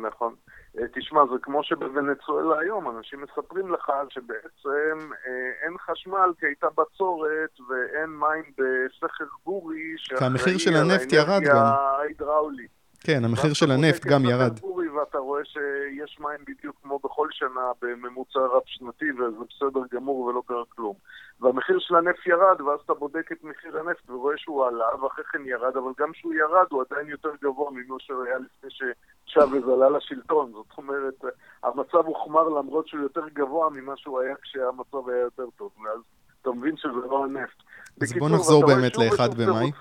[0.07, 0.33] נכון.
[0.79, 6.67] אה, תשמע, זה כמו שבוונצואלה היום, אנשים מספרים לך שבעצם אה, אין חשמל כי הייתה
[6.69, 11.55] בצורת ואין מים בסכר גורי שהמחיר של הנפט ירד גם.
[11.55, 12.82] ההידראולית.
[13.03, 14.59] כן, המחיר של הנפט גם ירד.
[14.95, 20.63] ואתה רואה שיש מים בדיוק כמו בכל שנה בממוצע רב-שנתי וזה בסדר גמור ולא קרה
[20.69, 20.95] כלום.
[21.41, 25.45] והמחיר של הנפט ירד, ואז אתה בודק את מחיר הנפט ורואה שהוא עלה, ואחרי כן
[25.45, 30.51] ירד, אבל גם כשהוא ירד הוא עדיין יותר גבוה ממה שהיה לפני ששאבז עלה לשלטון.
[30.51, 31.23] זאת אומרת,
[31.63, 35.99] המצב הוחמר למרות שהוא יותר גבוה ממה שהוא היה כשהמצב היה יותר טוב, ואז
[36.41, 37.63] אתה מבין שזה לא הנפט.
[38.01, 39.71] אז בוא נחזור באמת ל-1 במאי.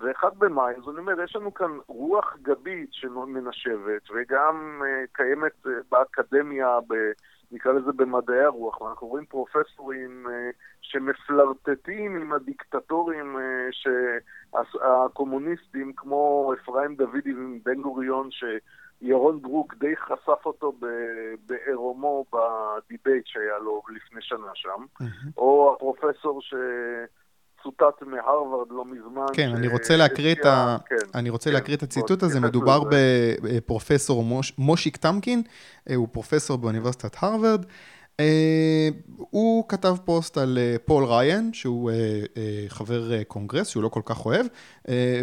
[0.00, 5.68] ו-1 במאי, אז אני אומר, יש לנו כאן רוח גבית שמנשבת, וגם uh, קיימת uh,
[5.90, 6.94] באקדמיה, ב,
[7.52, 10.30] נקרא לזה במדעי הרוח, ואנחנו רואים פרופסורים uh,
[10.80, 13.40] שמפלרטטים עם הדיקטטורים uh,
[13.72, 20.72] שהקומוניסטים, כמו אפרים דודי ובן גוריון, שירון ברוק די חשף אותו
[21.46, 25.30] בעירומו ב debate שהיה לו לפני שנה שם, mm-hmm.
[25.36, 26.54] או הפרופסור ש...
[27.62, 29.26] צוטט מהרווארד לא מזמן.
[29.32, 30.76] כן, אני רוצה להקריא את ה...
[30.88, 32.82] כן, אני רוצה כן, להקריא את הציטוט הזה, מדובר
[33.42, 35.42] בפרופסור מוש, מושיק טמקין,
[35.96, 37.64] הוא פרופסור באוניברסיטת הרווארד.
[38.20, 42.34] אה, הוא כתב פוסט על אה, פול ראיין, שהוא אה,
[42.68, 44.46] חבר קונגרס, שהוא לא כל כך אוהב,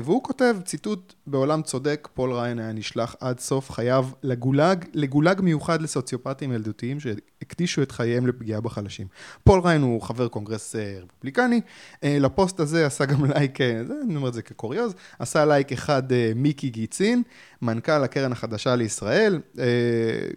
[0.04, 5.82] והוא כותב, ציטוט, בעולם צודק, פול ראיין היה נשלח עד סוף חייו לגולג, לגולג מיוחד
[5.82, 9.08] לסוציופטים ילדותיים שהקדישו את חייהם לפגיעה בחלשים.
[9.44, 11.62] פול ראיין הוא חבר קונגרס רפובליקני,
[12.04, 16.04] לפוסט הזה עשה גם לייק, אני אומר את זה כקוריוז, עשה לייק אחד
[16.36, 17.24] מיקי גיצין,
[17.62, 19.60] מנכ"ל הקרן החדשה לישראל, אה,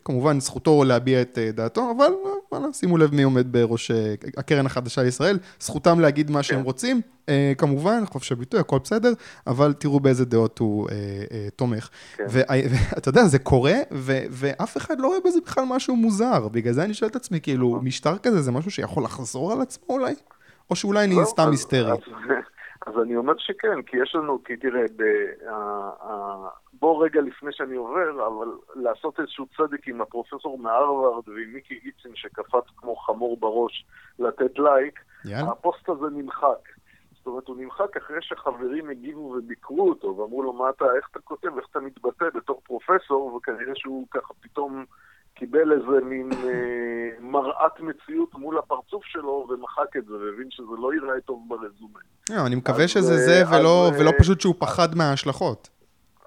[0.04, 2.12] כמובן זכותו להביע את אה, דעתו, אבל...
[2.24, 6.58] אה, וואלה, שימו לב מי עומד בראש אה, הקרן החדשה לישראל, זכותם להגיד מה שהם
[6.58, 6.64] כן.
[6.64, 9.12] רוצים, אה, כמובן, חופש הביטוי, הכל בסדר,
[9.46, 10.94] אבל תראו באיזה דעות הוא אה,
[11.32, 11.88] אה, תומך.
[12.16, 12.24] כן.
[12.28, 16.84] ואתה יודע, זה קורה, ו, ואף אחד לא רואה בזה בכלל משהו מוזר, בגלל זה
[16.84, 17.86] אני שואל את עצמי, כאילו, נכון.
[17.86, 20.14] משטר כזה זה משהו שיכול לחזור על עצמו אולי?
[20.70, 21.92] או שאולי אני לא, סתם היסטרי?
[22.86, 25.02] אז אני אומר שכן, כי יש לנו, כי תראה, ב,
[26.72, 32.12] בוא רגע לפני שאני עובר, אבל לעשות איזשהו צדק עם הפרופסור מהרווארד ועם מיקי גיצין
[32.14, 33.86] שקפץ כמו חמור בראש
[34.18, 35.50] לתת לייק, יאללה.
[35.50, 36.68] הפוסט הזה נמחק.
[37.16, 41.20] זאת אומרת, הוא נמחק אחרי שחברים הגיבו וביקרו אותו, ואמרו לו, מה אתה, איך אתה
[41.20, 44.84] כותב, איך אתה מתבטא בתור פרופסור, וכנראה שהוא ככה פתאום
[45.40, 50.92] קיבל איזה מין אה, מראת מציאות מול הפרצוף שלו, ומחק את זה, והבין שזה לא
[50.94, 51.98] ייראה טוב ברזומה.
[52.30, 55.68] לא, אני מקווה שזה זה, אה, ולא, אז, ולא פשוט שהוא פחד מההשלכות.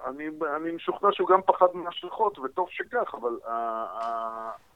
[0.06, 3.36] אני, אני משוכנע שהוא גם פחד מהשלכות, וטוב שכך, אבל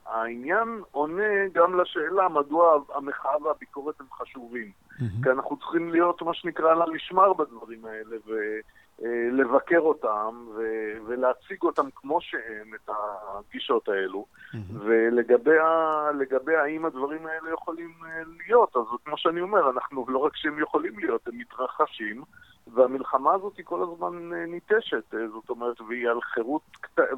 [0.07, 4.70] העניין עונה גם לשאלה מדוע המחאה והביקורת הם חשובים.
[4.90, 5.22] Mm-hmm.
[5.22, 11.62] כי אנחנו צריכים להיות, מה שנקרא, על המשמר בדברים האלה, ולבקר אה, אותם, ו- ולהציג
[11.62, 14.26] אותם כמו שהם, את הגישות האלו.
[14.30, 14.56] Mm-hmm.
[14.78, 20.58] ולגבי האם הדברים האלה יכולים אה, להיות, אז כמו שאני אומר, אנחנו לא רק שהם
[20.62, 22.22] יכולים להיות, הם מתרחשים.
[22.74, 26.62] והמלחמה הזאת היא כל הזמן אה, ניטשת, זאת אומרת, והיא על חירות,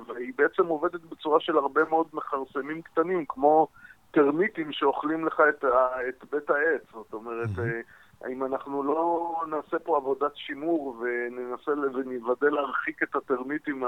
[0.06, 3.68] והיא בעצם עובדת בצורה של הרבה מאוד מכרסמים קטנים, כמו
[4.10, 5.64] טרמיטים שאוכלים לך את,
[6.08, 7.99] את בית העץ, זאת אומרת, mm-hmm.
[8.28, 13.84] אם אנחנו לא נעשה פה עבודת שימור וננסה ונוודא להרחיק את הטרמיטים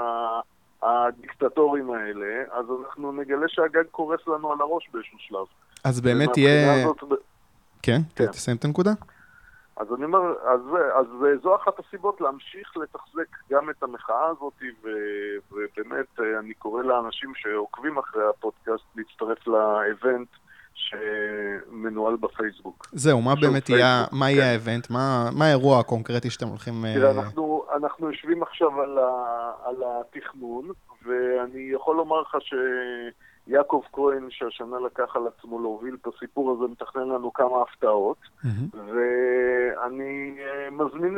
[0.81, 5.45] הדיקטטוריים האלה, אז אנחנו נגלה שהגג קורס לנו על הראש באיזשהו שלב.
[5.83, 6.83] אז באמת יהיה...
[6.83, 7.03] הזאת...
[7.81, 8.91] כן, כן, תסיים את הנקודה.
[9.77, 10.61] אז אני אומר, אז,
[10.93, 11.05] אז
[11.43, 14.89] זו אחת הסיבות להמשיך לתחזק גם את המחאה הזאת, ו,
[15.51, 20.27] ובאמת אני קורא לאנשים שעוקבים אחרי הפודקאסט להצטרף לאבנט
[20.73, 22.87] שמנוהל בפייסבוק.
[22.91, 24.49] זהו, מה באמת יהיה, מה יהיה כן.
[24.49, 24.89] האבנט?
[24.89, 26.73] מה, האירוע הקונקרטי שאתם הולכים...
[26.93, 27.21] תראה, uh...
[27.75, 28.81] אנחנו, יושבים עכשיו
[29.65, 30.71] על, התכנון,
[31.05, 32.53] ואני יכול לומר לך ש...
[33.47, 38.17] יעקב כהן, שהשנה לקח על עצמו להוביל את הסיפור הזה, מתכנן לנו כמה הפתעות.
[38.73, 41.17] ואני אה, מזמין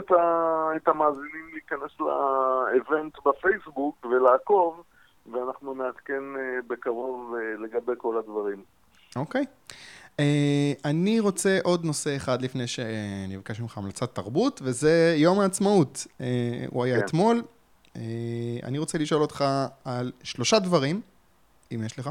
[0.76, 4.84] את, המאזינים להיכנס לאבנט בפייסבוק ולעקוב,
[5.32, 8.64] ואנחנו נעדכן אה, בקרוב אה, לגבי כל הדברים.
[9.16, 9.46] אוקיי.
[10.18, 10.18] Uh,
[10.86, 16.08] אני רוצה עוד נושא אחד לפני שאני אבקש ממך המלצת תרבות, וזה יום העצמאות.
[16.08, 16.24] Uh,
[16.70, 17.06] הוא היה כן.
[17.06, 17.44] אתמול.
[17.94, 17.98] Uh,
[18.64, 19.46] אני רוצה לשאול אותך
[19.86, 21.02] על שלושה דברים
[21.72, 22.10] אם יש לך,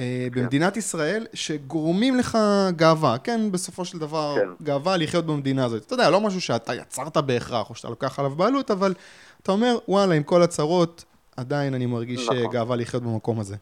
[0.00, 0.40] אה, כן.
[0.40, 2.38] במדינת ישראל, שגורמים לך
[2.76, 4.64] גאווה, כן, בסופו של דבר, כן.
[4.64, 5.86] גאווה לחיות במדינה הזאת.
[5.86, 8.94] אתה יודע, לא משהו שאתה יצרת בהכרח, או שאתה לוקח עליו בעלות, אבל
[9.42, 11.04] אתה אומר, וואלה, עם כל הצרות,
[11.36, 12.52] עדיין אני מרגיש נכון.
[12.52, 13.56] גאווה לחיות במקום הזה.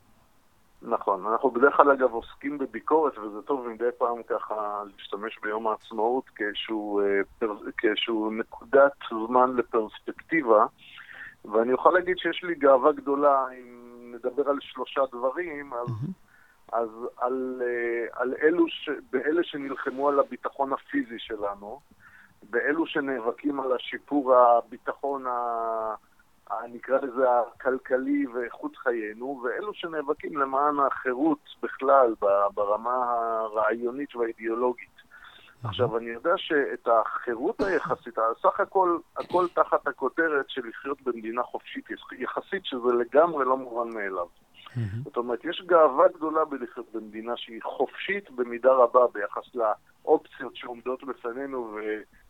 [0.83, 6.29] נכון, אנחנו בדרך כלל אגב עוסקים בביקורת, וזה טוב מדי פעם ככה להשתמש ביום העצמאות
[6.29, 8.93] כאיזשהו, אה, כאיזשהו נקודת
[9.27, 10.67] זמן לפרספקטיבה,
[11.45, 16.77] ואני יכול להגיד שיש לי גאווה גדולה עם נדבר על שלושה דברים, אז, mm-hmm.
[16.77, 21.81] אז על, אה, על אלו, ש, באלה שנלחמו על הביטחון הפיזי שלנו,
[22.51, 25.95] באלו שנאבקים על השיפור הביטחון, ה,
[26.73, 32.15] נקרא לזה הכלכלי ואיכות חיינו, ואלו שנאבקים למען החירות בכלל
[32.55, 35.01] ברמה הרעיונית והאידיאולוגית.
[35.65, 41.85] עכשיו, אני יודע שאת החירות היחסית, סך הכל, הכל תחת הכותרת של לחיות במדינה חופשית
[42.19, 44.27] יחסית, שזה לגמרי לא מובן מאליו.
[45.05, 51.77] זאת אומרת, יש גאווה גדולה בלחיות במדינה שהיא חופשית במידה רבה ביחס לאופציות שעומדות בפנינו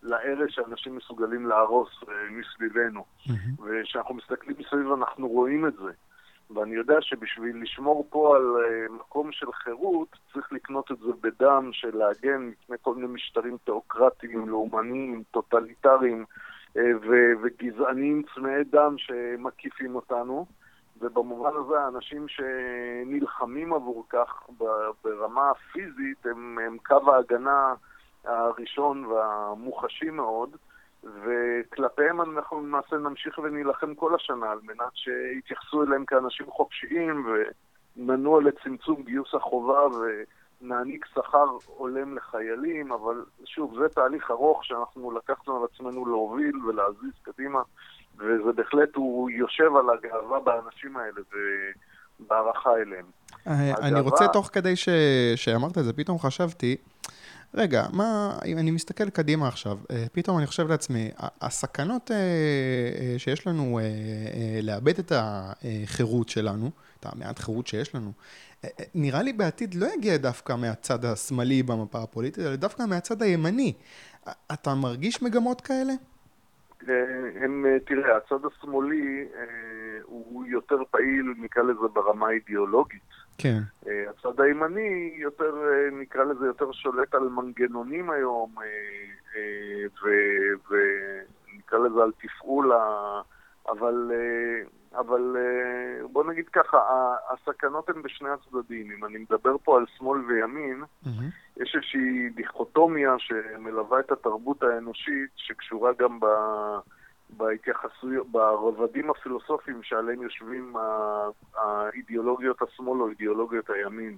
[0.02, 3.04] ולארץ שאנשים מסוגלים להרוס אה, מסביבנו.
[3.64, 5.90] וכשאנחנו מסתכלים מסביב אנחנו רואים את זה.
[6.54, 11.70] ואני יודע שבשביל לשמור פה על uh, מקום של חירות, צריך לקנות את זה בדם
[11.72, 16.24] של להגן מפני כל מיני משטרים תיאוקרטיים, לאומניים, טוטליטריים
[16.68, 20.46] uh, ו- וגזעניים צמאי דם שמקיפים אותנו.
[21.00, 24.42] ובמובן הזה האנשים שנלחמים עבור כך
[25.04, 27.74] ברמה הפיזית הם, הם קו ההגנה
[28.24, 30.56] הראשון והמוחשי מאוד,
[31.04, 37.26] וכלפיהם אנחנו למעשה נמשיך ונילחם כל השנה על מנת שיתייחסו אליהם כאנשים חופשיים
[37.96, 39.80] וננוע לצמצום גיוס החובה
[40.60, 47.12] ונעניק שכר הולם לחיילים, אבל שוב, זה תהליך ארוך שאנחנו לקחנו על עצמנו להוביל ולהזיז
[47.22, 47.62] קדימה,
[48.20, 51.20] וזה בהחלט, הוא יושב על הגאווה באנשים האלה
[52.20, 53.04] ובהערכה אליהם.
[53.46, 54.88] אה, אני רוצה, תוך כדי ש...
[55.36, 56.76] שאמרת את זה, פתאום חשבתי,
[57.54, 61.10] רגע, מה, אם אני מסתכל קדימה עכשיו, אה, פתאום אני חושב לעצמי,
[61.40, 63.80] הסכנות אה, שיש לנו
[64.62, 68.12] לאבד את החירות שלנו, את המעט חירות שיש לנו,
[68.94, 73.72] נראה לי בעתיד לא יגיע דווקא מהצד השמאלי במפה הפוליטית, אלא דווקא מהצד הימני.
[74.52, 75.92] אתה מרגיש מגמות כאלה?
[77.40, 79.28] הם, תראה, הצד השמאלי
[80.02, 83.02] הוא יותר פעיל, נקרא לזה ברמה האידיאולוגית.
[83.42, 83.60] כן.
[83.88, 89.86] אה, הצד הימני יותר, אה, נקרא לזה, יותר שולט על מנגנונים היום, אה,
[90.70, 92.72] ונקרא לזה על תפעול,
[93.68, 94.12] אבל,
[94.94, 95.36] אבל
[96.12, 96.78] בוא נגיד ככה,
[97.30, 98.90] הסכנות הן בשני הצדדים.
[98.90, 101.62] אם אני מדבר פה על שמאל וימין, mm-hmm.
[101.62, 106.26] יש איזושהי דיכוטומיה שמלווה את התרבות האנושית, שקשורה גם ב...
[107.36, 110.76] בהתייחסויות, ברבדים הפילוסופיים שעליהם יושבים
[111.54, 114.16] האידיאולוגיות השמאל או אידיאולוגיות הימין.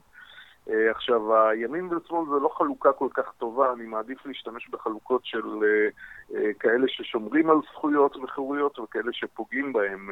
[0.70, 5.44] אה, עכשיו, הימין ושמאל זה לא חלוקה כל כך טובה, אני מעדיף להשתמש בחלוקות של
[5.62, 5.88] אה,
[6.36, 10.10] אה, כאלה ששומרים על זכויות וחירויות וכאלה שפוגעים בהם,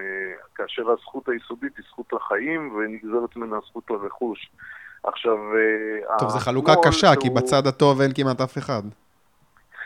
[0.55, 4.51] כאשר הזכות היסודית היא זכות לחיים ונגזרת ממנה הזכות לרכוש.
[5.05, 5.37] עכשיו...
[6.19, 7.23] טוב, זו חלוקה קשה, שהוא...
[7.23, 8.83] כי בצד הטוב אין כמעט אף אחד.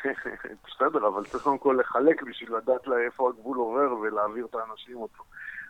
[0.69, 4.97] בסדר, אבל צריך קודם כל לחלק בשביל לדעת לה איפה הגבול עובר ולהעביר את האנשים
[4.97, 5.23] אותו.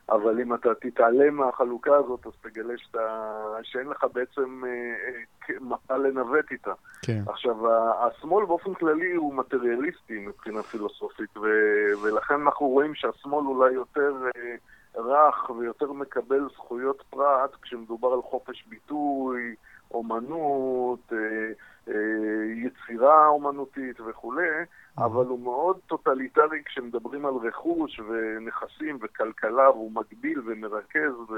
[0.09, 5.97] אבל אם אתה תתעלם מהחלוקה הזאת, אז תגלה שאתה, שאין לך בעצם אה, אה, מפה
[5.97, 6.73] לנווט איתה.
[7.03, 7.23] כן.
[7.27, 7.57] עכשיו,
[8.07, 14.55] השמאל באופן כללי הוא מטריאליסטי מבחינה פילוסופית, ו- ולכן אנחנו רואים שהשמאל אולי יותר אה,
[14.97, 19.55] רך ויותר מקבל זכויות פרט כשמדובר על חופש ביטוי,
[19.91, 21.53] אומנות, אה,
[22.55, 24.49] יצירה אומנותית וכולי,
[24.99, 31.35] אבל הוא מאוד טוטליטרי כשמדברים על רכוש ונכסים וכלכלה, והוא מגביל ומרכז ו...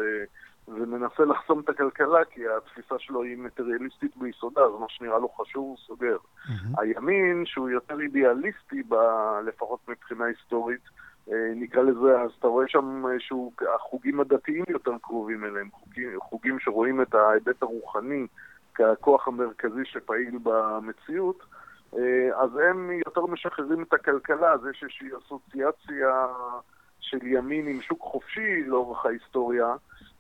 [0.68, 5.64] ומנסה לחסום את הכלכלה, כי התפיסה שלו היא מטריאליסטית ביסודה, אז מה שנראה לו חשוב
[5.64, 6.16] הוא סוגר.
[6.16, 6.80] Mm-hmm.
[6.80, 8.94] הימין, שהוא יותר אידיאליסטי, ב...
[9.44, 10.80] לפחות מבחינה היסטורית,
[11.32, 16.58] אה, נקרא לזה, אז אתה רואה שם שהוא, החוגים הדתיים יותר קרובים אליהם, חוגים, חוגים
[16.60, 18.26] שרואים את ההיבט הרוחני
[18.76, 21.42] ככוח המרכזי שפעיל במציאות,
[21.94, 26.26] אה, אז הם יותר משחררים את הכלכלה, אז יש איזושהי אסוציאציה
[27.00, 29.74] של ימין עם שוק חופשי לאורך ההיסטוריה,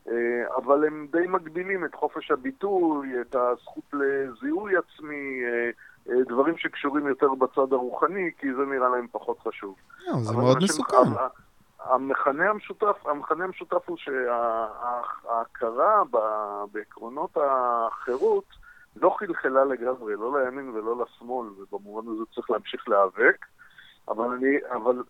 [0.08, 0.14] אה,
[0.56, 5.70] אבל הם די מגבילים את חופש הביטוי, את הזכות לזיהוי עצמי, אה,
[6.28, 9.76] דברים שקשורים יותר בצד הרוחני, כי זה נראה להם פחות חשוב.
[10.20, 10.96] זה מאוד מסוכן.
[11.88, 16.02] המכנה המשותף, המכנה המשותף הוא שההכרה
[16.72, 18.44] בעקרונות החירות
[18.96, 23.46] לא חלחלה לגמרי, לא לימין ולא לשמאל, ובמובן הזה צריך להמשיך להיאבק.
[24.08, 25.02] אבל, אני, אבל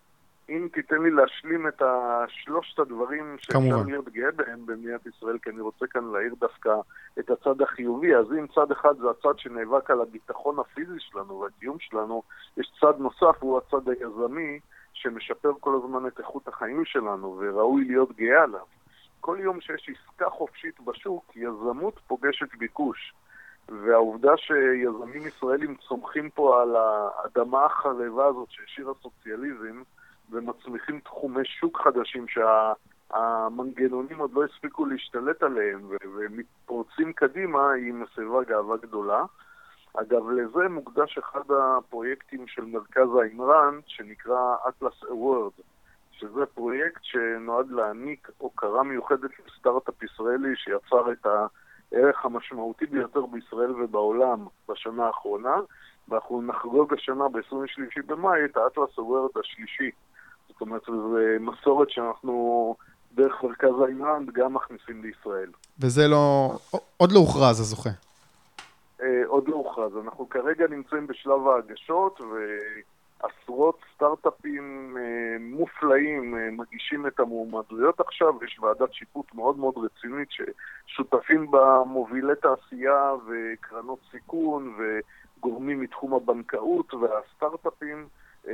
[0.49, 1.83] אם תיתן לי להשלים את
[2.29, 6.71] שלושת הדברים שאפשר להיות גאה בהם במדינת ישראל, כי אני רוצה כאן להעיר דווקא
[7.19, 11.77] את הצד החיובי, אז אם צד אחד זה הצד שנאבק על הביטחון הפיזי שלנו והקיום
[11.81, 12.23] שלנו,
[12.57, 14.61] יש צד נוסף, הוא הצד היזמי,
[14.97, 18.67] שמשפר כל הזמן את איכות החיים שלנו וראוי להיות גאה עליו.
[19.21, 23.15] כל יום שיש עסקה חופשית בשוק, יזמות פוגשת ביקוש.
[23.69, 29.83] והעובדה שיזמים ישראלים צומחים פה על האדמה החרבה הזאת שהשאיר הסוציאליזם
[30.31, 35.81] ומצמיחים תחומי שוק חדשים שהמנגנונים עוד לא הספיקו להשתלט עליהם
[36.15, 39.25] ומתפורצים קדימה היא מסבה גאווה גדולה.
[39.97, 45.63] אגב, לזה מוקדש אחד הפרויקטים של מרכז האמרן, שנקרא Atlas Award,
[46.13, 54.47] שזה פרויקט שנועד להעניק הוקרה מיוחדת לסטארט-אפ ישראלי שיצר את הערך המשמעותי ביותר בישראל ובעולם
[54.69, 55.57] בשנה האחרונה,
[56.09, 59.91] ואנחנו נחגוג השנה ב-23 במאי את האטלס Award השלישי.
[60.49, 62.77] זאת אומרת, זו מסורת שאנחנו
[63.15, 65.51] דרך מרכז האמרן גם מכניסים לישראל.
[65.81, 66.53] וזה לא...
[66.97, 67.91] עוד לא הוכרז הזוכה.
[69.03, 69.97] אה, עוד לא הוכרז.
[69.97, 78.45] אנחנו כרגע נמצאים בשלב ההגשות, ועשרות סטארט-אפים אה, מופלאים אה, מגישים את המועמדויות עכשיו.
[78.45, 86.95] יש ועדת שיפוט מאוד מאוד רצינית ששותפים בה מובילי תעשייה וקרנות סיכון וגורמים מתחום הבנקאות
[86.95, 88.09] והסטארט-אפים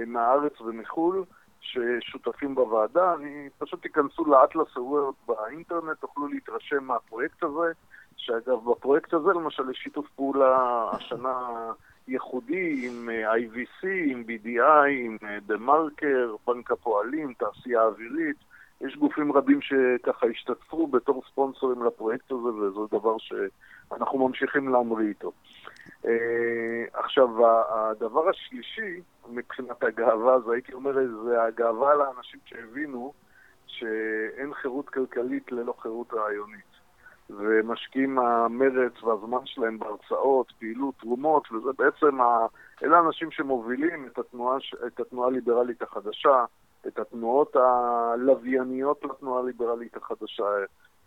[0.06, 1.24] מהארץ ומחו"ל.
[1.62, 7.72] ששותפים בוועדה, אני פשוט תיכנסו לאטלס הוורד באינטרנט, תוכלו להתרשם מהפרויקט הזה.
[8.24, 11.72] שאגב, בפרויקט הזה למשל יש שיתוף פעולה השנה
[12.08, 15.16] ייחודי עם IVC, עם BDI, עם
[15.46, 18.36] דה מרקר, בנק הפועלים, תעשייה אווירית.
[18.80, 25.32] יש גופים רבים שככה השתתפו בתור ספונסורים לפרויקט הזה, וזה דבר שאנחנו ממשיכים להמריא איתו.
[26.92, 27.28] עכשיו,
[27.74, 29.00] הדבר השלישי,
[29.30, 30.92] מבחינת הגאווה, זה הייתי אומר,
[31.24, 33.12] זה הגאווה לאנשים שהבינו
[33.66, 36.71] שאין חירות כלכלית ללא חירות רעיונית.
[37.38, 42.46] ומשקיעים המרץ והזמן שלהם בהרצאות, פעילות, תרומות, וזה בעצם, ה...
[42.84, 46.44] אלה האנשים שמובילים את התנועה, את התנועה הליברלית החדשה,
[46.86, 50.44] את התנועות הלווייניות לתנועה הליברלית החדשה,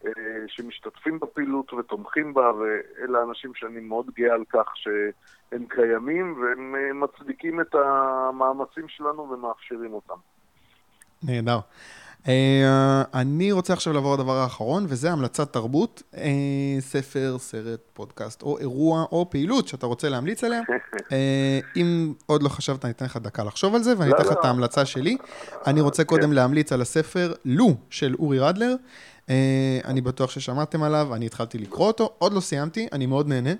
[0.06, 0.12] אה,
[0.48, 6.94] שמשתתפים בפעילות ותומכים בה, ואלה האנשים שאני מאוד גאה על כך שהם קיימים, והם אה,
[6.94, 10.18] מצדיקים את המאמצים שלנו ומאפשרים אותם.
[11.24, 11.60] נהדר.
[12.28, 16.32] אה, אני רוצה עכשיו לעבור לדבר האחרון, וזה המלצת תרבות, אה,
[16.80, 20.62] ספר, סרט, פודקאסט, או אירוע, או פעילות שאתה רוצה להמליץ עליה.
[21.12, 24.32] אה, אם עוד לא חשבת, אני אתן לך דקה לחשוב על זה, ואני אתן לך
[24.32, 25.18] את ההמלצה שלי.
[25.68, 26.10] אני רוצה כן.
[26.10, 28.76] קודם להמליץ על הספר לו של אורי רדלר.
[29.86, 33.52] אני בטוח ששמעתם עליו, אני התחלתי לקרוא אותו, עוד לא סיימתי, אני מאוד נהנה.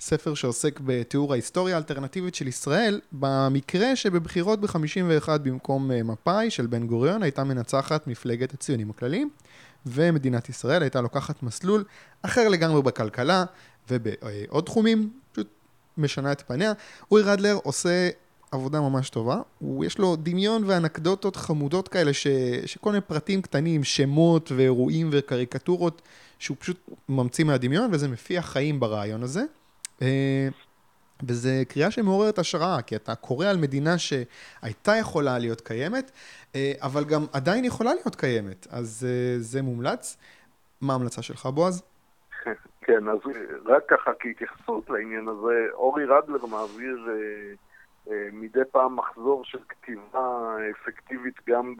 [0.00, 6.86] ספר שעוסק בתיאור ההיסטוריה האלטרנטיבית של ישראל, במקרה שבבחירות ב-51 במקום אה, מפא"י של בן
[6.86, 9.30] גוריון הייתה מנצחת מפלגת הציונים הכלליים,
[9.86, 11.84] ומדינת ישראל הייתה לוקחת מסלול
[12.22, 13.44] אחר לגמרי בכלכלה
[13.90, 15.48] ובעוד תחומים, פשוט
[15.98, 16.72] משנה את פניה.
[17.10, 18.10] אורי רדלר עושה
[18.50, 22.26] עבודה ממש טובה, הוא, יש לו דמיון ואנקדוטות חמודות כאלה, ש,
[22.66, 26.02] שכל מיני פרטים קטנים, שמות ואירועים וקריקטורות,
[26.38, 29.44] שהוא פשוט ממציא מהדמיון, וזה מפיח חיים ברעיון הזה.
[30.02, 30.48] אה,
[31.28, 36.10] וזה קריאה שמעוררת השראה, כי אתה קורא על מדינה שהייתה יכולה להיות קיימת,
[36.54, 40.16] אה, אבל גם עדיין יכולה להיות קיימת, אז אה, זה מומלץ.
[40.80, 41.82] מה ההמלצה שלך, בועז?
[42.86, 43.18] כן, אז
[43.66, 47.08] רק ככה כהתייחסות לעניין הזה, אורי רדלר מעביר
[48.10, 51.74] אה, מדי פעם מחזור של כתיבה אפקטיבית גם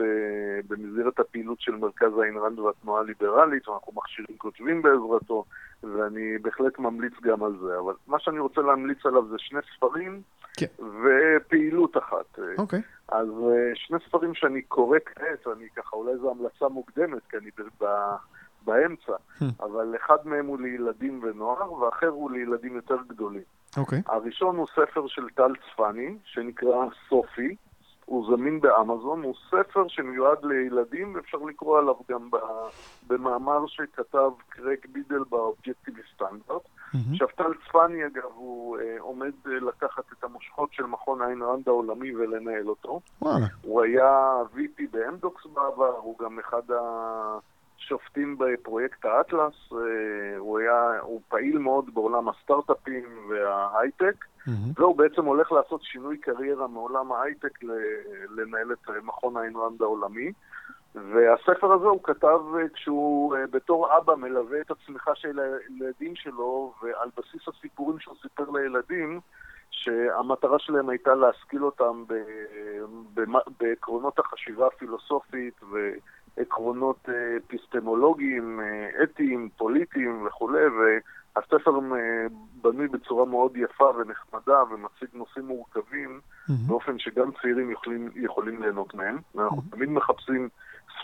[0.69, 5.45] במסגרת הפעילות של מרכז איין ראנד והתנועה הליברלית, ואנחנו מכשירים כותבים בעזרתו,
[5.83, 7.79] ואני בהחלט ממליץ גם על זה.
[7.79, 10.23] אבל מה שאני רוצה להמליץ עליו זה שני ספרים
[10.57, 10.67] כן.
[10.79, 12.39] ופעילות אחת.
[12.59, 12.81] אוקיי.
[13.09, 17.51] אז אה, שני ספרים שאני קורא כעת, אני ככה, אולי זו המלצה מוקדמת, כי אני
[17.81, 17.85] ב...
[18.65, 19.45] באמצע, hmm.
[19.61, 23.43] אבל אחד מהם הוא לילדים ונוער, ואחר הוא לילדים יותר גדולים.
[23.77, 23.99] אוקיי.
[23.99, 24.13] Okay.
[24.13, 27.57] הראשון הוא ספר של טל צפני, שנקרא סופי.
[28.11, 32.31] הוא זמין באמזון, הוא ספר שמיועד לילדים, ואפשר לקרוא עליו גם
[33.07, 36.63] במאמר שכתב קרק בידל באובייקטיבי סטנדרט.
[37.13, 41.69] עכשיו, טל צפני, אגב, הוא uh, עומד uh, לקחת את המושכות של מכון איין ראנד
[41.69, 43.01] העולמי ולנהל אותו.
[43.23, 43.47] וואלה.
[43.63, 47.39] הוא היה VP באמדוקס בעבר, הוא גם אחד ה...
[47.81, 54.51] שופטים בפרויקט האטלס, אה, הוא היה, הוא פעיל מאוד בעולם הסטארט-אפים וההייטק, mm-hmm.
[54.75, 57.59] והוא בעצם הולך לעשות שינוי קריירה מעולם ההייטק
[58.37, 60.33] לנהל את מכון איין ראנד העולמי.
[60.95, 66.73] והספר הזה הוא כתב אה, כשהוא אה, בתור אבא מלווה את הצמיחה של הילדים שלו,
[66.83, 69.21] ועל בסיס הסיפורים שהוא סיפר לילדים,
[69.71, 72.05] שהמטרה שלהם הייתה להשכיל אותם
[73.61, 75.91] בעקרונות החשיבה הפילוסופית ו...
[76.37, 77.09] עקרונות
[77.47, 80.59] אפיסטמולוגיים, אה, אה, אתיים, פוליטיים וכולי,
[81.37, 82.27] אה,
[82.63, 86.53] בנוי בצורה מאוד יפה ונחמדה ומציג נושאים מורכבים mm-hmm.
[86.67, 89.19] באופן שגם צעירים יכולים, יכולים ליהנות מהם.
[89.35, 89.77] ואנחנו mm-hmm.
[89.77, 90.49] תמיד מחפשים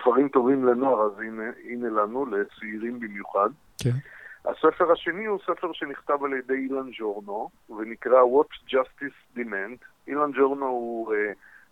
[0.01, 3.49] ספרים טובים לנוער, אז הנה, הנה לנו, לצעירים במיוחד.
[3.79, 3.91] כן.
[3.91, 4.51] Okay.
[4.51, 9.85] הספר השני הוא ספר שנכתב על ידי אילן ג'ורנו, ונקרא What Justice Demand.
[10.09, 11.13] אילן ג'ורנו הוא...
[11.13, 11.17] Uh,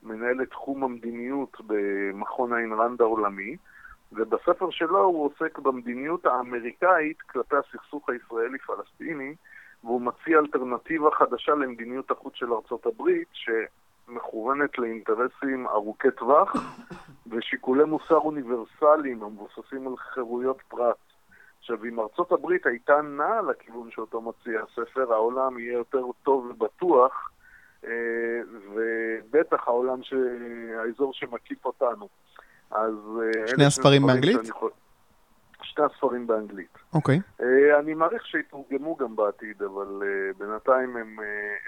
[0.04, 3.56] מנהל את תחום המדיניות במכון איין ראנד העולמי,
[4.14, 9.34] ובספר שלו הוא עוסק במדיניות האמריקאית כלפי הסכסוך הישראלי-פלסטיני,
[9.84, 16.52] והוא מציע אלטרנטיבה חדשה למדיניות החוץ של ארצות הברית, שמכוונת לאינטרסים ארוכי טווח
[17.30, 20.96] ושיקולי מוסר אוניברסליים המבוססים על חירויות פרט.
[21.58, 27.30] עכשיו, אם ארצות הברית הייתה נעה לכיוון שאותו מציע הספר, העולם יהיה יותר טוב ובטוח,
[27.84, 28.40] אה,
[28.74, 30.14] ובטח העולם, ש...
[30.78, 32.08] האזור שמקיף אותנו.
[32.74, 33.20] אז...
[33.22, 34.48] אה, שני הספרים באנגלית?
[34.48, 34.70] יכול...
[35.62, 36.78] שני הספרים באנגלית.
[36.94, 37.16] אוקיי.
[37.18, 37.42] Okay.
[37.42, 41.16] Uh, אני מעריך שיתורגמו גם בעתיד, אבל uh, בינתיים הם,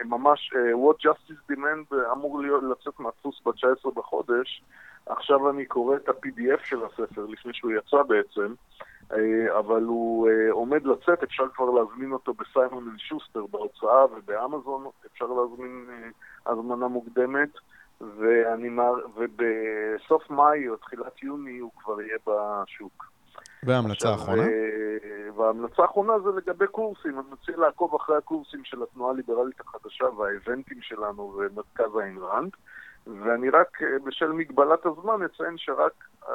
[0.00, 0.52] הם ממש...
[0.54, 4.62] What Justice Demand אמור להיות, לצאת מהדפוס ב-19 בחודש.
[5.06, 8.54] עכשיו אני קורא את ה-PDF של הספר, לפני שהוא יצא בעצם.
[9.12, 14.86] אה, אבל הוא אה, עומד לצאת, אפשר כבר להזמין אותו בסיימון אל שוסטר בהוצאה ובאמזון,
[15.12, 17.50] אפשר להזמין אה, הזמנה מוקדמת,
[18.00, 18.94] ואני מר...
[19.14, 23.12] ובסוף מאי או תחילת יוני הוא כבר יהיה בשוק.
[23.62, 24.42] וההמלצה האחרונה?
[25.36, 30.78] וההמלצה האחרונה זה לגבי קורסים, אני מציע לעקוב אחרי הקורסים של התנועה הליברלית החדשה והאבנטים
[30.82, 32.50] שלנו ומרכז איין ראנד.
[33.06, 35.92] ואני רק, בשל מגבלת הזמן, אציין שרק
[36.24, 36.28] uh,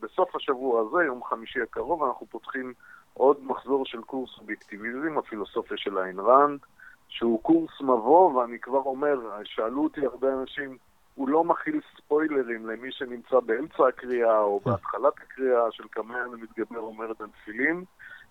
[0.00, 2.72] בסוף השבוע הזה, יום חמישי הקרוב, אנחנו פותחים
[3.14, 6.60] עוד מחזור של קורס אובייקטיביזם, הפילוסופיה של איין ראנד,
[7.08, 10.76] שהוא קורס מבוא, ואני כבר אומר, שאלו אותי הרבה אנשים,
[11.18, 16.80] הוא לא מכיל ספוילרים למי שנמצא באמצע הקריאה או בהתחלת הקריאה של כמה ימים מתגבר
[16.80, 17.84] אומר את הנפילים.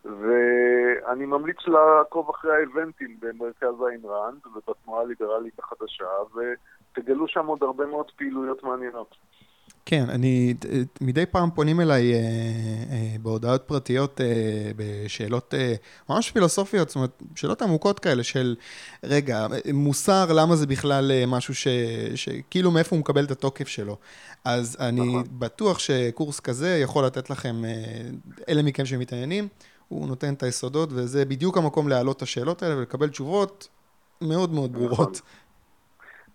[0.05, 4.01] ואני ממליץ לעקוב אחרי האבנטים במרכז איין
[4.55, 9.15] ובתנועה הליברלית החדשה, ותגלו שם עוד הרבה מאוד פעילויות מעניינות.
[9.89, 10.53] כן, אני,
[11.01, 14.25] מדי פעם פונים אליי אה, אה, בהודעות פרטיות אה,
[14.75, 15.73] בשאלות אה,
[16.09, 18.55] ממש פילוסופיות, זאת אומרת, שאלות עמוקות כאלה של,
[19.03, 21.67] רגע, מוסר, למה זה בכלל אה, משהו ש,
[22.15, 23.97] שכאילו מאיפה הוא מקבל את התוקף שלו.
[24.45, 25.23] אז אני נכון.
[25.31, 27.71] בטוח שקורס כזה יכול לתת לכם, אה,
[28.49, 29.47] אלה מכם שמתעניינים,
[29.87, 33.67] הוא נותן את היסודות, וזה בדיוק המקום להעלות את השאלות האלה ולקבל תשובות
[34.21, 35.21] מאוד מאוד ברורות.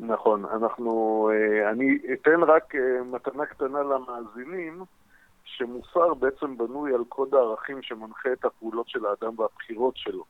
[0.01, 0.45] נכון.
[0.45, 4.83] אנחנו, אה, אני אתן רק אה, מתנה קטנה למאזינים,
[5.45, 10.25] שמוסר בעצם בנוי על קוד הערכים שמנחה את הפעולות של האדם והבחירות שלו.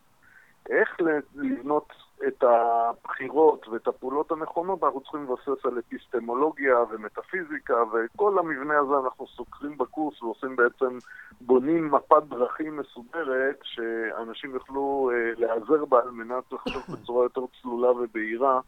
[0.70, 0.96] איך
[1.34, 1.92] לבנות
[2.28, 9.26] את הבחירות ואת הפעולות הנכונות, אנחנו צריכים לבסס על אפיסטמולוגיה ומטאפיזיקה, וכל המבנה הזה אנחנו
[9.26, 10.98] סוקרים בקורס ועושים בעצם,
[11.40, 17.90] בונים מפת דרכים מסודרת, שאנשים יוכלו אה, להיעזר בה על מנת לחשוב בצורה יותר צלולה
[17.90, 18.60] ובהירה.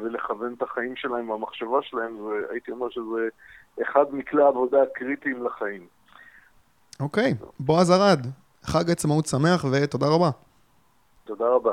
[0.00, 3.28] ולכוון את החיים שלהם והמחשבה שלהם, והייתי אומר שזה
[3.82, 5.86] אחד מכלי העבודה הקריטיים לחיים.
[7.00, 7.44] אוקיי, okay.
[7.60, 8.26] בועז ארד,
[8.62, 10.30] חג עצמאות שמח ותודה רבה.
[11.24, 11.72] תודה רבה.